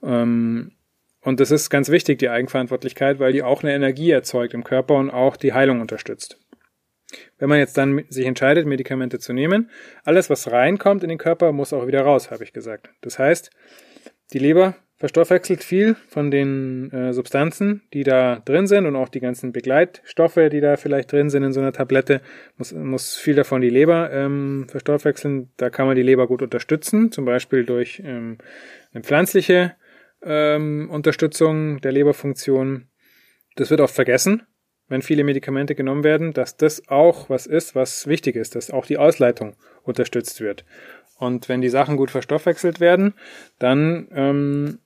Ähm, 0.01 0.71
und 1.21 1.39
das 1.39 1.51
ist 1.51 1.69
ganz 1.69 1.89
wichtig, 1.89 2.19
die 2.19 2.29
Eigenverantwortlichkeit, 2.29 3.19
weil 3.19 3.33
die 3.33 3.43
auch 3.43 3.63
eine 3.63 3.73
Energie 3.73 4.11
erzeugt 4.11 4.53
im 4.53 4.63
Körper 4.63 4.95
und 4.95 5.09
auch 5.09 5.37
die 5.37 5.53
Heilung 5.53 5.79
unterstützt. 5.79 6.37
Wenn 7.37 7.49
man 7.49 7.59
jetzt 7.59 7.77
dann 7.77 8.03
sich 8.09 8.25
entscheidet, 8.25 8.65
Medikamente 8.65 9.19
zu 9.19 9.33
nehmen, 9.33 9.69
alles, 10.03 10.29
was 10.29 10.51
reinkommt 10.51 11.03
in 11.03 11.09
den 11.09 11.17
Körper, 11.17 11.51
muss 11.51 11.73
auch 11.73 11.87
wieder 11.87 12.01
raus, 12.01 12.31
habe 12.31 12.43
ich 12.43 12.53
gesagt. 12.53 12.89
Das 13.01 13.19
heißt, 13.19 13.51
die 14.33 14.39
Leber 14.39 14.75
verstoffwechselt 15.03 15.63
viel 15.65 15.95
von 16.07 16.31
den 16.31 16.89
äh, 16.91 17.11
Substanzen, 17.11 17.81
die 17.93 18.03
da 18.03 18.41
drin 18.45 18.67
sind 18.67 18.85
und 18.85 18.95
auch 18.95 19.09
die 19.09 19.19
ganzen 19.19 19.51
Begleitstoffe, 19.51 20.39
die 20.49 20.61
da 20.61 20.77
vielleicht 20.77 21.11
drin 21.11 21.29
sind 21.29 21.43
in 21.43 21.51
so 21.51 21.59
einer 21.59 21.73
Tablette, 21.73 22.21
muss, 22.57 22.71
muss 22.71 23.17
viel 23.17 23.35
davon 23.35 23.59
die 23.59 23.69
Leber 23.69 24.11
ähm, 24.13 24.65
verstoffwechseln. 24.69 25.51
Da 25.57 25.69
kann 25.69 25.87
man 25.87 25.97
die 25.97 26.03
Leber 26.03 26.27
gut 26.27 26.41
unterstützen, 26.41 27.11
zum 27.11 27.25
Beispiel 27.25 27.65
durch 27.65 28.01
ähm, 28.05 28.37
eine 28.93 29.03
pflanzliche 29.03 29.75
ähm, 30.23 30.89
Unterstützung 30.89 31.81
der 31.81 31.91
Leberfunktion. 31.91 32.87
Das 33.57 33.69
wird 33.69 33.81
oft 33.81 33.93
vergessen 33.93 34.43
wenn 34.89 35.01
viele 35.01 35.23
Medikamente 35.23 35.75
genommen 35.75 36.03
werden, 36.03 36.33
dass 36.33 36.57
das 36.57 36.87
auch 36.87 37.29
was 37.29 37.45
ist, 37.45 37.75
was 37.75 38.07
wichtig 38.07 38.35
ist, 38.35 38.55
dass 38.55 38.71
auch 38.71 38.85
die 38.85 38.97
Ausleitung 38.97 39.55
unterstützt 39.83 40.41
wird. 40.41 40.65
Und 41.17 41.47
wenn 41.49 41.61
die 41.61 41.69
Sachen 41.69 41.97
gut 41.97 42.11
verstoffwechselt 42.11 42.79
werden, 42.79 43.13
dann 43.59 44.07
ähm, 44.13 44.79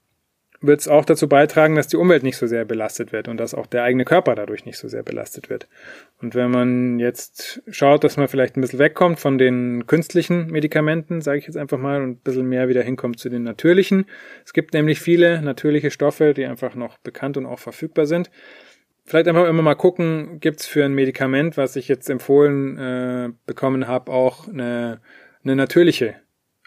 wird 0.62 0.82
es 0.82 0.88
auch 0.88 1.06
dazu 1.06 1.28
beitragen, 1.30 1.76
dass 1.76 1.88
die 1.88 1.98
Umwelt 1.98 2.24
nicht 2.24 2.38
so 2.38 2.48
sehr 2.48 2.66
belastet 2.66 3.12
wird 3.12 3.28
und 3.28 3.38
dass 3.38 3.54
auch 3.54 3.68
der 3.68 3.84
eigene 3.84 4.06
Körper 4.06 4.34
dadurch 4.36 4.66
nicht 4.66 4.78
so 4.78 4.88
sehr 4.88 5.04
belastet 5.04 5.50
wird. 5.50 5.68
Und 6.20 6.36
wenn 6.36 6.50
man 6.50 7.00
jetzt 7.00 7.62
schaut, 7.70 8.04
dass 8.04 8.18
man 8.18 8.28
vielleicht 8.28 8.58
ein 8.58 8.62
bisschen 8.62 8.80
wegkommt 8.80 9.20
von 9.20 9.38
den 9.38 9.86
künstlichen 9.86 10.48
Medikamenten, 10.48 11.22
sage 11.22 11.40
ich 11.40 11.46
jetzt 11.46 11.58
einfach 11.58 11.78
mal, 11.78 12.02
und 12.02 12.10
ein 12.10 12.18
bisschen 12.18 12.50
mehr 12.50 12.70
wieder 12.70 12.82
hinkommt 12.82 13.20
zu 13.20 13.30
den 13.30 13.44
natürlichen. 13.44 14.06
Es 14.46 14.54
gibt 14.54 14.74
nämlich 14.74 15.00
viele 15.00 15.42
natürliche 15.42 15.92
Stoffe, 15.92 16.34
die 16.34 16.46
einfach 16.46 16.76
noch 16.76 16.98
bekannt 16.98 17.38
und 17.38 17.46
auch 17.46 17.60
verfügbar 17.60 18.08
sind 18.08 18.32
vielleicht 19.08 19.28
einfach 19.28 19.48
immer 19.48 19.64
mal 19.64 19.76
gucken, 19.76 20.40
gibt's 20.40 20.68
für 20.68 20.86
ein 20.86 20.94
Medikament, 20.94 21.58
was 21.58 21.76
ich 21.76 21.88
jetzt 21.88 22.10
empfohlen 22.10 22.78
äh, 22.78 23.30
bekommen 23.46 23.88
habe, 23.88 24.12
auch 24.12 24.48
eine, 24.48 25.00
eine 25.44 25.56
natürliche 25.56 26.16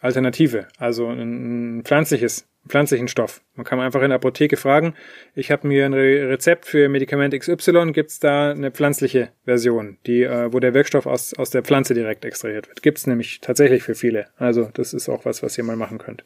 Alternative, 0.00 0.66
also 0.78 1.08
ein, 1.08 1.82
pflanzliches, 1.84 2.48
pflanzlichen 2.66 3.08
Stoff. 3.08 3.42
Man 3.54 3.66
kann 3.66 3.78
einfach 3.80 4.00
in 4.00 4.08
der 4.08 4.16
Apotheke 4.16 4.56
fragen, 4.56 4.94
ich 5.34 5.50
habe 5.50 5.68
mir 5.68 5.84
ein 5.84 5.92
Rezept 5.92 6.64
für 6.64 6.88
Medikament 6.88 7.38
XY, 7.38 7.92
gibt's 7.92 8.18
da 8.18 8.50
eine 8.50 8.70
pflanzliche 8.70 9.28
Version, 9.44 9.98
die, 10.06 10.22
äh, 10.22 10.52
wo 10.52 10.58
der 10.58 10.72
Wirkstoff 10.72 11.06
aus, 11.06 11.34
aus 11.34 11.50
der 11.50 11.62
Pflanze 11.62 11.92
direkt 11.92 12.24
extrahiert 12.24 12.68
wird. 12.68 12.82
Gibt's 12.82 13.06
nämlich 13.06 13.40
tatsächlich 13.40 13.82
für 13.82 13.94
viele. 13.94 14.28
Also 14.36 14.70
das 14.72 14.94
ist 14.94 15.10
auch 15.10 15.26
was, 15.26 15.42
was 15.42 15.58
ihr 15.58 15.64
mal 15.64 15.76
machen 15.76 15.98
könnt. 15.98 16.24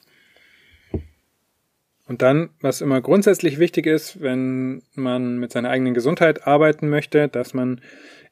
Und 2.06 2.20
dann, 2.20 2.50
was 2.60 2.82
immer 2.82 3.00
grundsätzlich 3.00 3.58
wichtig 3.58 3.86
ist, 3.86 4.20
wenn 4.20 4.82
man 4.94 5.38
mit 5.38 5.52
seiner 5.52 5.70
eigenen 5.70 5.94
Gesundheit 5.94 6.46
arbeiten 6.46 6.88
möchte, 6.88 7.28
dass 7.28 7.54
man 7.54 7.80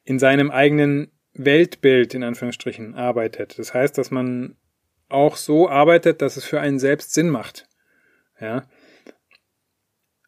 in 0.05 0.19
seinem 0.19 0.51
eigenen 0.51 1.11
Weltbild 1.33 2.13
in 2.15 2.23
Anführungsstrichen 2.23 2.95
arbeitet. 2.95 3.59
Das 3.59 3.73
heißt, 3.73 3.97
dass 3.97 4.11
man 4.11 4.57
auch 5.09 5.37
so 5.37 5.69
arbeitet, 5.69 6.21
dass 6.21 6.37
es 6.37 6.45
für 6.45 6.61
einen 6.61 6.79
selbst 6.79 7.15
Sinn 7.15 7.31
macht. 7.31 7.67
Ja. 8.41 8.65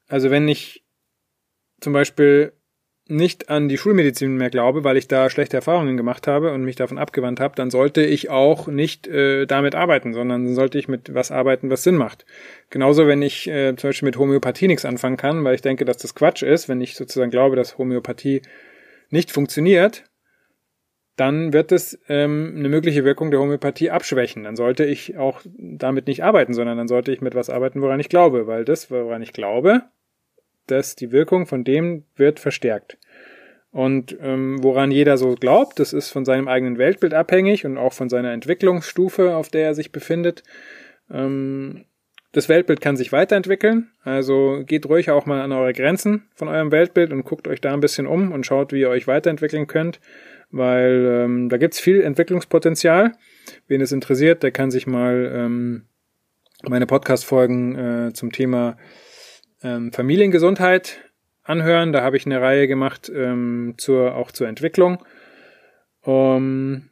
Also 0.09 0.31
wenn 0.31 0.49
ich 0.49 0.85
zum 1.81 1.93
Beispiel 1.93 2.53
nicht 3.07 3.51
an 3.51 3.69
die 3.69 3.77
Schulmedizin 3.77 4.37
mehr 4.37 4.49
glaube, 4.49 4.83
weil 4.83 4.97
ich 4.97 5.09
da 5.09 5.29
schlechte 5.29 5.57
Erfahrungen 5.57 5.97
gemacht 5.97 6.27
habe 6.27 6.53
und 6.53 6.65
mich 6.65 6.77
davon 6.77 6.97
abgewandt 6.97 7.39
habe, 7.39 7.55
dann 7.55 7.71
sollte 7.71 8.03
ich 8.03 8.31
auch 8.31 8.67
nicht 8.67 9.07
äh, 9.07 9.45
damit 9.47 9.75
arbeiten, 9.75 10.15
sondern 10.15 10.55
sollte 10.55 10.79
ich 10.79 10.89
mit 10.89 11.13
was 11.15 11.31
arbeiten, 11.31 11.71
was 11.71 11.83
Sinn 11.83 11.97
macht. 11.97 12.25
Genauso, 12.71 13.07
wenn 13.07 13.21
ich 13.21 13.47
äh, 13.47 13.77
zum 13.77 13.89
Beispiel 13.89 14.07
mit 14.07 14.17
Homöopathie 14.17 14.69
nichts 14.69 14.87
anfangen 14.87 15.19
kann, 15.19 15.45
weil 15.45 15.55
ich 15.55 15.63
denke, 15.63 15.85
dass 15.85 15.99
das 15.99 16.15
Quatsch 16.15 16.43
ist, 16.43 16.69
wenn 16.69 16.81
ich 16.81 16.97
sozusagen 16.97 17.31
glaube, 17.31 17.57
dass 17.57 17.77
Homöopathie 17.77 18.41
nicht 19.11 19.31
funktioniert, 19.31 20.05
dann 21.17 21.53
wird 21.53 21.73
es 21.73 21.99
ähm, 22.09 22.55
eine 22.57 22.69
mögliche 22.69 23.05
Wirkung 23.05 23.31
der 23.31 23.41
Homöopathie 23.41 23.91
abschwächen. 23.91 24.45
Dann 24.45 24.57
sollte 24.57 24.85
ich 24.85 25.17
auch 25.19 25.43
damit 25.45 26.07
nicht 26.07 26.25
arbeiten, 26.25 26.55
sondern 26.55 26.79
dann 26.79 26.89
sollte 26.89 27.13
ich 27.13 27.21
mit 27.21 27.35
was 27.35 27.51
arbeiten, 27.51 27.83
woran 27.83 28.01
ich 28.01 28.09
glaube, 28.09 28.47
weil 28.47 28.65
das, 28.65 28.91
woran 28.91 29.23
ich 29.23 29.33
glaube, 29.33 29.83
dass 30.67 30.97
die 30.97 31.13
Wirkung 31.13 31.47
von 31.47 31.65
dem 31.65 32.05
wird 32.17 32.41
verstärkt. 32.41 32.99
Und 33.71 34.17
ähm, 34.21 34.63
woran 34.63 34.93
jeder 34.93 35.17
so 35.17 35.35
glaubt, 35.35 35.81
das 35.81 35.93
ist 35.93 36.11
von 36.11 36.25
seinem 36.25 36.47
eigenen 36.47 36.79
Weltbild 36.79 37.13
abhängig 37.13 37.67
und 37.67 37.77
auch 37.77 37.93
von 37.93 38.09
seiner 38.09 38.33
Entwicklungsstufe, 38.33 39.35
auf 39.35 39.49
der 39.49 39.65
er 39.65 39.75
sich 39.75 39.91
befindet. 39.91 40.45
Ähm, 41.11 41.85
das 42.31 42.49
Weltbild 42.49 42.81
kann 42.81 42.97
sich 42.97 43.13
weiterentwickeln, 43.13 43.91
also 44.03 44.63
geht 44.67 44.87
ruhig 44.87 45.11
auch 45.11 45.25
mal 45.25 45.41
an 45.41 45.53
eure 45.53 45.73
Grenzen 45.73 46.29
von 46.35 46.49
eurem 46.49 46.73
Weltbild 46.73 47.13
und 47.13 47.25
guckt 47.25 47.47
euch 47.47 47.61
da 47.61 47.73
ein 47.73 47.81
bisschen 47.81 48.07
um 48.07 48.33
und 48.33 48.45
schaut, 48.45 48.73
wie 48.73 48.81
ihr 48.81 48.91
euch 48.91 49.07
weiterentwickeln 49.07 49.69
könnt, 49.69 50.01
weil 50.51 51.25
ähm, 51.25 51.49
da 51.49 51.57
gibt's 51.57 51.79
viel 51.79 52.01
Entwicklungspotenzial. 52.01 53.13
Wen 53.69 53.81
es 53.81 53.93
interessiert, 53.93 54.43
der 54.43 54.51
kann 54.51 54.73
sich 54.73 54.87
mal 54.87 55.33
ähm, 55.33 55.85
meine 56.69 56.87
Podcast-Folgen 56.87 57.77
äh, 58.09 58.13
zum 58.13 58.33
Thema 58.33 58.77
ähm, 59.65 59.93
Familiengesundheit 59.93 60.99
anhören. 61.43 61.93
Da 61.93 62.03
habe 62.03 62.17
ich 62.17 62.27
eine 62.27 62.41
Reihe 62.41 62.69
gemacht 62.69 63.11
ähm, 63.15 63.75
zur 63.77 64.15
auch 64.15 64.31
zur 64.31 64.47
Entwicklung. 64.47 65.05
Um, 66.03 66.91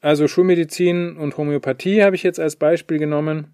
also 0.00 0.28
Schulmedizin 0.28 1.16
und 1.16 1.36
Homöopathie 1.36 2.02
habe 2.02 2.16
ich 2.16 2.22
jetzt 2.22 2.40
als 2.40 2.56
Beispiel 2.56 2.98
genommen. 2.98 3.52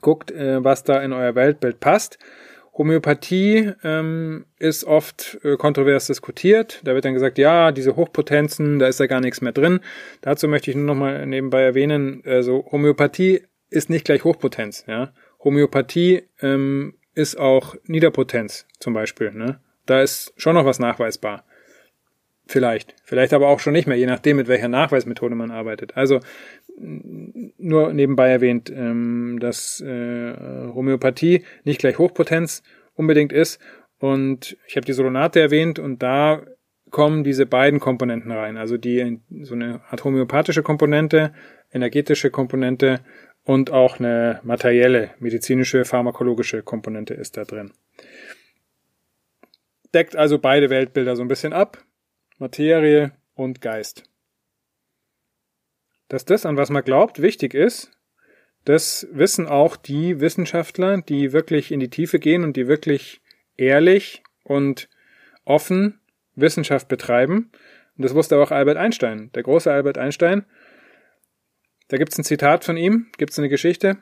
Guckt, 0.00 0.30
äh, 0.30 0.64
was 0.64 0.84
da 0.84 1.02
in 1.02 1.12
euer 1.12 1.34
Weltbild 1.34 1.80
passt. 1.80 2.18
Homöopathie 2.78 3.72
ähm, 3.82 4.46
ist 4.58 4.84
oft 4.84 5.38
äh, 5.42 5.56
kontrovers 5.56 6.06
diskutiert. 6.06 6.80
Da 6.84 6.94
wird 6.94 7.04
dann 7.04 7.14
gesagt, 7.14 7.36
ja, 7.38 7.72
diese 7.72 7.96
Hochpotenzen, 7.96 8.78
da 8.78 8.86
ist 8.86 9.00
ja 9.00 9.06
gar 9.06 9.20
nichts 9.20 9.40
mehr 9.40 9.52
drin. 9.52 9.80
Dazu 10.22 10.48
möchte 10.48 10.70
ich 10.70 10.76
nur 10.76 10.86
noch 10.86 10.94
mal 10.94 11.26
nebenbei 11.26 11.62
erwähnen, 11.62 12.22
also 12.24 12.64
Homöopathie 12.70 13.42
ist 13.68 13.90
nicht 13.90 14.04
gleich 14.04 14.24
Hochpotenz. 14.24 14.84
Ja? 14.86 15.12
Homöopathie 15.42 16.22
ähm, 16.40 16.94
ist 17.20 17.36
auch 17.36 17.76
Niederpotenz 17.84 18.66
zum 18.78 18.94
Beispiel. 18.94 19.32
Ne? 19.32 19.60
Da 19.86 20.02
ist 20.02 20.32
schon 20.36 20.54
noch 20.54 20.64
was 20.64 20.78
nachweisbar. 20.78 21.44
Vielleicht. 22.46 22.96
Vielleicht 23.04 23.32
aber 23.32 23.46
auch 23.48 23.60
schon 23.60 23.74
nicht 23.74 23.86
mehr, 23.86 23.96
je 23.96 24.06
nachdem, 24.06 24.36
mit 24.36 24.48
welcher 24.48 24.66
Nachweismethode 24.66 25.36
man 25.36 25.52
arbeitet. 25.52 25.96
Also 25.96 26.18
nur 26.76 27.92
nebenbei 27.92 28.28
erwähnt, 28.28 28.70
ähm, 28.70 29.38
dass 29.40 29.80
äh, 29.80 30.34
Homöopathie 30.74 31.44
nicht 31.62 31.78
gleich 31.78 31.98
Hochpotenz 31.98 32.62
unbedingt 32.94 33.32
ist. 33.32 33.60
Und 33.98 34.56
ich 34.66 34.76
habe 34.76 34.86
die 34.86 34.94
Solonate 34.94 35.40
erwähnt 35.40 35.78
und 35.78 36.02
da 36.02 36.42
kommen 36.90 37.22
diese 37.22 37.46
beiden 37.46 37.78
Komponenten 37.78 38.32
rein. 38.32 38.56
Also 38.56 38.76
die 38.76 39.20
so 39.42 39.54
eine 39.54 39.82
Art 39.88 40.02
homöopathische 40.02 40.62
Komponente, 40.62 41.32
energetische 41.72 42.30
Komponente 42.30 43.00
und 43.50 43.72
auch 43.72 43.98
eine 43.98 44.38
materielle, 44.44 45.10
medizinische, 45.18 45.84
pharmakologische 45.84 46.62
Komponente 46.62 47.14
ist 47.14 47.36
da 47.36 47.42
drin. 47.42 47.72
Deckt 49.92 50.14
also 50.14 50.38
beide 50.38 50.70
Weltbilder 50.70 51.16
so 51.16 51.22
ein 51.22 51.26
bisschen 51.26 51.52
ab, 51.52 51.82
Materie 52.38 53.10
und 53.34 53.60
Geist. 53.60 54.04
Dass 56.06 56.24
das, 56.24 56.46
an 56.46 56.58
was 56.58 56.70
man 56.70 56.84
glaubt, 56.84 57.22
wichtig 57.22 57.54
ist, 57.54 57.90
das 58.64 59.08
wissen 59.10 59.48
auch 59.48 59.74
die 59.74 60.20
Wissenschaftler, 60.20 61.02
die 61.02 61.32
wirklich 61.32 61.72
in 61.72 61.80
die 61.80 61.90
Tiefe 61.90 62.20
gehen 62.20 62.44
und 62.44 62.56
die 62.56 62.68
wirklich 62.68 63.20
ehrlich 63.56 64.22
und 64.44 64.88
offen 65.44 65.98
Wissenschaft 66.36 66.86
betreiben. 66.86 67.50
Und 67.96 68.04
das 68.04 68.14
wusste 68.14 68.38
auch 68.38 68.52
Albert 68.52 68.76
Einstein. 68.76 69.32
Der 69.34 69.42
große 69.42 69.72
Albert 69.72 69.98
Einstein 69.98 70.44
da 71.90 71.96
gibt's 71.96 72.16
ein 72.16 72.24
Zitat 72.24 72.64
von 72.64 72.76
ihm, 72.76 73.08
gibt's 73.18 73.38
eine 73.38 73.48
Geschichte. 73.48 73.96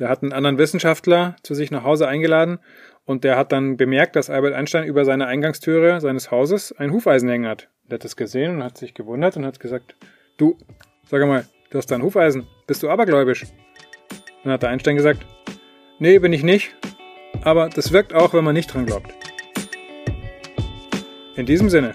Der 0.00 0.08
hat 0.08 0.22
einen 0.22 0.32
anderen 0.32 0.58
Wissenschaftler 0.58 1.36
zu 1.44 1.54
sich 1.54 1.70
nach 1.70 1.84
Hause 1.84 2.08
eingeladen 2.08 2.58
und 3.04 3.22
der 3.22 3.36
hat 3.36 3.52
dann 3.52 3.76
bemerkt, 3.76 4.16
dass 4.16 4.30
Albert 4.30 4.54
Einstein 4.54 4.84
über 4.84 5.04
seine 5.04 5.28
Eingangstüre 5.28 6.00
seines 6.00 6.32
Hauses 6.32 6.72
ein 6.72 6.92
Hufeisen 6.92 7.28
hängen 7.28 7.48
hat. 7.48 7.68
Der 7.84 7.94
hat 7.94 8.04
das 8.04 8.16
gesehen 8.16 8.56
und 8.56 8.64
hat 8.64 8.78
sich 8.78 8.94
gewundert 8.94 9.36
und 9.36 9.46
hat 9.46 9.60
gesagt, 9.60 9.94
du, 10.38 10.58
sag 11.06 11.24
mal, 11.24 11.46
du 11.70 11.78
hast 11.78 11.86
da 11.86 11.94
ein 11.94 12.02
Hufeisen, 12.02 12.48
bist 12.66 12.82
du 12.82 12.90
abergläubisch? 12.90 13.46
Dann 14.42 14.52
hat 14.52 14.62
der 14.62 14.70
Einstein 14.70 14.96
gesagt, 14.96 15.24
nee, 16.00 16.18
bin 16.18 16.32
ich 16.32 16.42
nicht, 16.42 16.74
aber 17.42 17.68
das 17.68 17.92
wirkt 17.92 18.12
auch, 18.12 18.34
wenn 18.34 18.42
man 18.44 18.54
nicht 18.54 18.74
dran 18.74 18.86
glaubt. 18.86 19.14
In 21.36 21.46
diesem 21.46 21.70
Sinne, 21.70 21.94